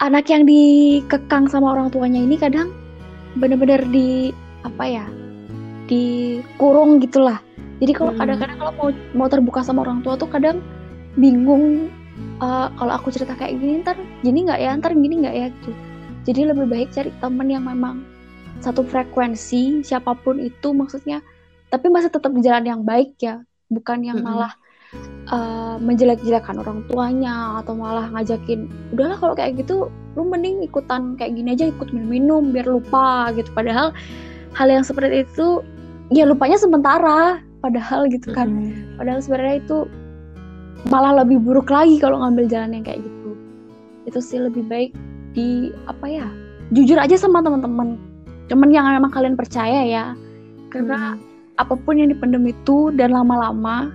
[0.00, 2.70] Anak yang dikekang sama orang tuanya ini kadang
[3.36, 4.30] bener-bener di
[4.62, 5.06] apa ya?
[5.90, 7.42] Dikurung gitulah.
[7.82, 8.20] Jadi kalau hmm.
[8.22, 10.62] kadang-kadang kalau mau mau terbuka sama orang tua tuh kadang
[11.18, 11.90] bingung
[12.38, 14.70] uh, kalau aku cerita kayak gini ntar gini nggak ya?
[14.78, 15.46] Ntar gini nggak ya?
[15.50, 15.70] Gitu.
[16.30, 18.06] Jadi lebih baik cari temen yang memang
[18.60, 21.24] satu frekuensi siapa pun itu maksudnya
[21.72, 24.52] tapi masih tetap di jalan yang baik ya bukan yang malah
[25.30, 31.38] uh, menjelek-jelekan orang tuanya atau malah ngajakin udahlah kalau kayak gitu lu mending ikutan kayak
[31.38, 33.48] gini aja ikut minum-minum biar lupa gitu.
[33.54, 33.94] Padahal
[34.58, 35.62] hal yang seperti itu
[36.10, 38.50] ya lupanya sementara padahal gitu kan.
[38.50, 38.98] Mm-hmm.
[38.98, 39.78] padahal sebenarnya itu
[40.88, 43.30] malah lebih buruk lagi kalau ngambil jalan yang kayak gitu.
[44.10, 44.90] Itu sih lebih baik
[45.30, 46.26] di apa ya
[46.74, 47.94] jujur aja sama teman-teman.
[48.50, 50.18] Teman yang memang kalian percaya ya.
[50.74, 51.29] Karena mm
[51.60, 53.92] apa pun yang dipendam itu dan lama-lama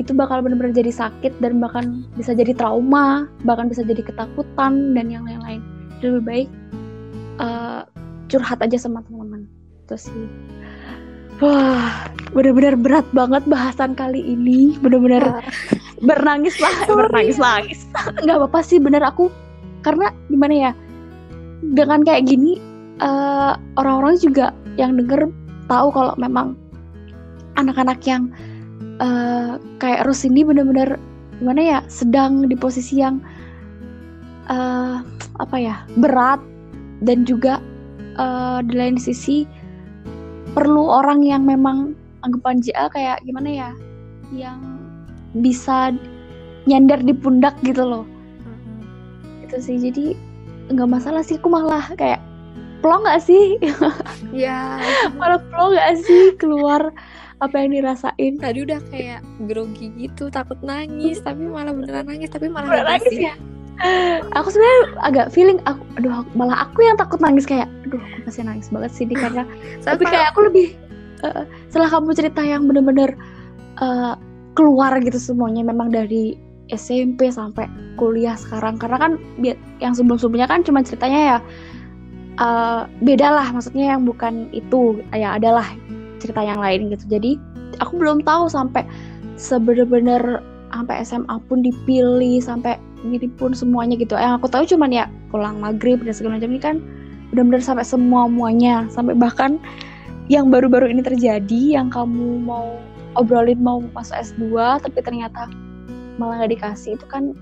[0.00, 5.12] itu bakal benar-benar jadi sakit dan bahkan bisa jadi trauma, bahkan bisa jadi ketakutan dan
[5.12, 5.60] yang lain-lain.
[6.00, 6.48] Lebih baik
[7.36, 7.84] uh,
[8.32, 9.44] curhat aja sama teman-teman.
[9.84, 10.26] Itu sih.
[11.44, 14.80] Wah, benar-benar berat banget bahasan kali ini.
[14.80, 15.44] Benar-benar
[16.00, 17.84] bernangis lah, bernangis nangis.
[18.24, 19.28] Gak apa-apa sih, bener aku
[19.84, 20.72] karena gimana ya?
[21.62, 22.58] Dengan kayak gini,
[23.04, 25.28] uh, orang-orang juga yang denger
[25.68, 26.58] tahu kalau memang
[27.56, 28.32] anak-anak yang
[29.02, 30.96] uh, kayak Rus ini benar-benar
[31.42, 33.18] gimana ya sedang di posisi yang
[34.46, 35.02] uh,
[35.40, 36.38] apa ya berat
[37.02, 37.58] dan juga
[38.16, 39.48] uh, di lain sisi
[40.54, 43.70] perlu orang yang memang anggapan JA kayak gimana ya
[44.30, 44.60] yang
[45.40, 45.90] bisa
[46.68, 49.44] nyender di pundak gitu loh mm-hmm.
[49.48, 50.14] itu sih jadi
[50.70, 52.22] nggak masalah sih aku malah kayak
[52.84, 53.58] plong nggak sih
[54.30, 54.78] ya
[55.18, 56.94] malah plong nggak sih keluar
[57.42, 58.38] apa yang dirasain?
[58.38, 63.18] Tadi udah kayak grogi gitu takut nangis tapi malah beneran nangis tapi malah beneran nangis
[63.18, 63.34] ya?
[64.36, 68.40] aku sebenarnya agak feeling aku aduh malah aku yang takut nangis kayak aduh aku pasti
[68.46, 69.42] nangis banget sih di karena
[69.82, 70.76] tapi kayak aku lebih
[71.26, 73.16] uh, setelah kamu cerita yang bener-bener
[73.82, 74.14] uh,
[74.54, 76.36] keluar gitu semuanya memang dari
[76.70, 77.66] SMP sampai
[77.98, 79.12] kuliah sekarang karena kan
[79.82, 81.38] yang sebelum-sebelumnya kan cuma ceritanya ya
[82.38, 85.66] uh, beda lah maksudnya yang bukan itu ya adalah
[86.22, 87.18] cerita yang lain gitu.
[87.18, 87.36] Jadi
[87.82, 88.86] aku belum tahu sampai
[89.34, 90.38] sebener-bener
[90.72, 94.14] sampai SMA pun dipilih sampai gini pun semuanya gitu.
[94.14, 95.04] Yang aku tahu cuman ya
[95.34, 96.76] pulang maghrib dan segala macam ini kan
[97.34, 99.56] benar-benar sampai semua muanya sampai bahkan
[100.28, 102.78] yang baru-baru ini terjadi yang kamu mau
[103.18, 105.48] obrolin mau masuk S2 tapi ternyata
[106.20, 107.32] malah nggak dikasih itu kan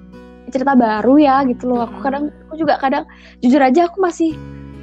[0.50, 1.86] cerita baru ya gitu loh.
[1.86, 3.04] Aku kadang aku juga kadang
[3.42, 4.34] jujur aja aku masih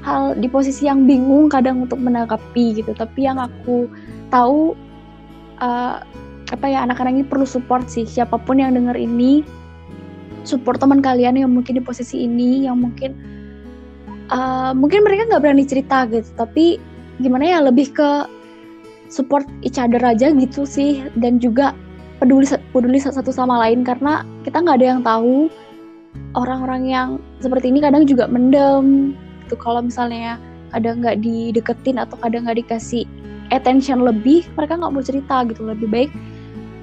[0.06, 2.94] hal di posisi yang bingung kadang untuk menanggapi gitu.
[2.94, 3.90] Tapi yang aku
[4.30, 4.78] tahu
[5.62, 6.04] uh,
[6.48, 8.06] apa ya anak-anak ini perlu support sih.
[8.06, 9.42] Siapa pun yang dengar ini
[10.48, 13.18] support teman kalian yang mungkin di posisi ini yang mungkin
[14.32, 16.30] uh, mungkin mereka nggak berani cerita gitu.
[16.38, 16.80] Tapi
[17.20, 18.10] gimana ya lebih ke
[19.12, 21.04] support each other aja gitu sih.
[21.20, 21.76] Dan juga
[22.24, 23.84] peduli peduli satu sama lain.
[23.84, 25.52] Karena kita nggak ada yang tahu
[26.34, 27.10] orang-orang yang
[27.44, 29.14] seperti ini kadang juga mendem
[29.48, 29.56] gitu.
[29.56, 30.36] Kalau misalnya
[30.76, 33.08] kadang nggak dideketin atau kadang nggak dikasih
[33.56, 35.64] attention lebih mereka nggak mau cerita gitu.
[35.64, 36.12] Lebih baik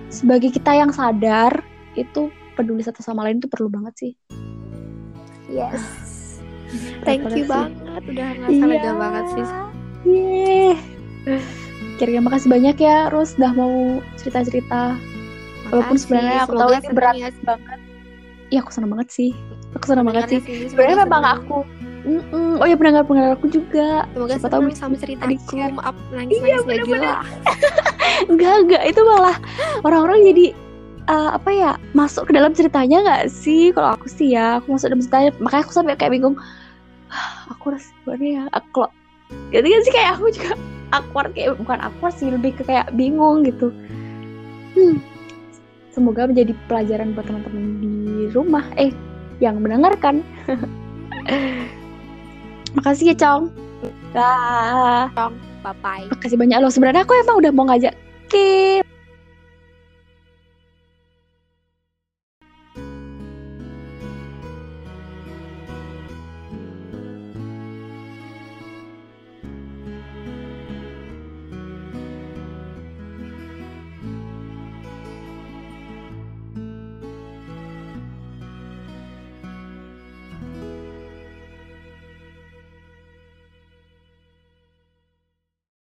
[0.08, 1.60] sebagai kita yang sadar
[1.94, 4.12] itu peduli satu sama lain itu perlu banget sih.
[5.52, 5.78] Yes.
[7.06, 8.94] Thank you banget udah nggak lega yeah.
[8.96, 9.46] banget sih.
[10.04, 10.76] Yeah.
[11.94, 14.98] kira-kira makasih banyak ya Rus udah mau cerita-cerita.
[15.70, 17.30] Walaupun sebenarnya aku tahu ini berat ya.
[17.46, 17.78] banget.
[18.52, 19.30] Iya aku senang banget sih.
[19.78, 20.40] Aku senang banget sih.
[20.70, 21.62] sebenarnya memang aku
[22.05, 22.61] Mm -mm.
[22.61, 24.05] Oh ya pendengar-pendengar aku juga.
[24.12, 27.14] Semoga Siapa tahu sama cerita di kum up nangis iya, nangis gila.
[28.32, 28.82] enggak enggak.
[28.92, 29.36] Itu malah
[29.88, 30.46] orang-orang jadi
[31.09, 33.72] uh, apa ya masuk ke dalam ceritanya nggak sih?
[33.72, 35.30] Kalau aku sih ya aku masuk dalam ceritanya.
[35.40, 36.36] Makanya aku sampai kayak bingung.
[37.09, 38.42] Ah, aku harus gimana ya?
[38.52, 38.84] Aku
[39.50, 40.52] gitu kan sih kayak aku juga
[40.96, 43.72] awkward kayak bukan awkward sih lebih ke kayak bingung gitu.
[44.74, 44.98] Hmm.
[45.94, 47.94] semoga menjadi pelajaran buat teman-teman di
[48.34, 48.90] rumah eh
[49.38, 50.26] yang mendengarkan
[52.75, 53.51] makasih ya Cong
[54.14, 55.11] Dah.
[55.12, 56.07] Cong, bye bye.
[56.09, 56.70] Makasih banyak loh.
[56.72, 57.93] Sebenarnya aku emang udah mau ngajak
[58.31, 58.84] Kim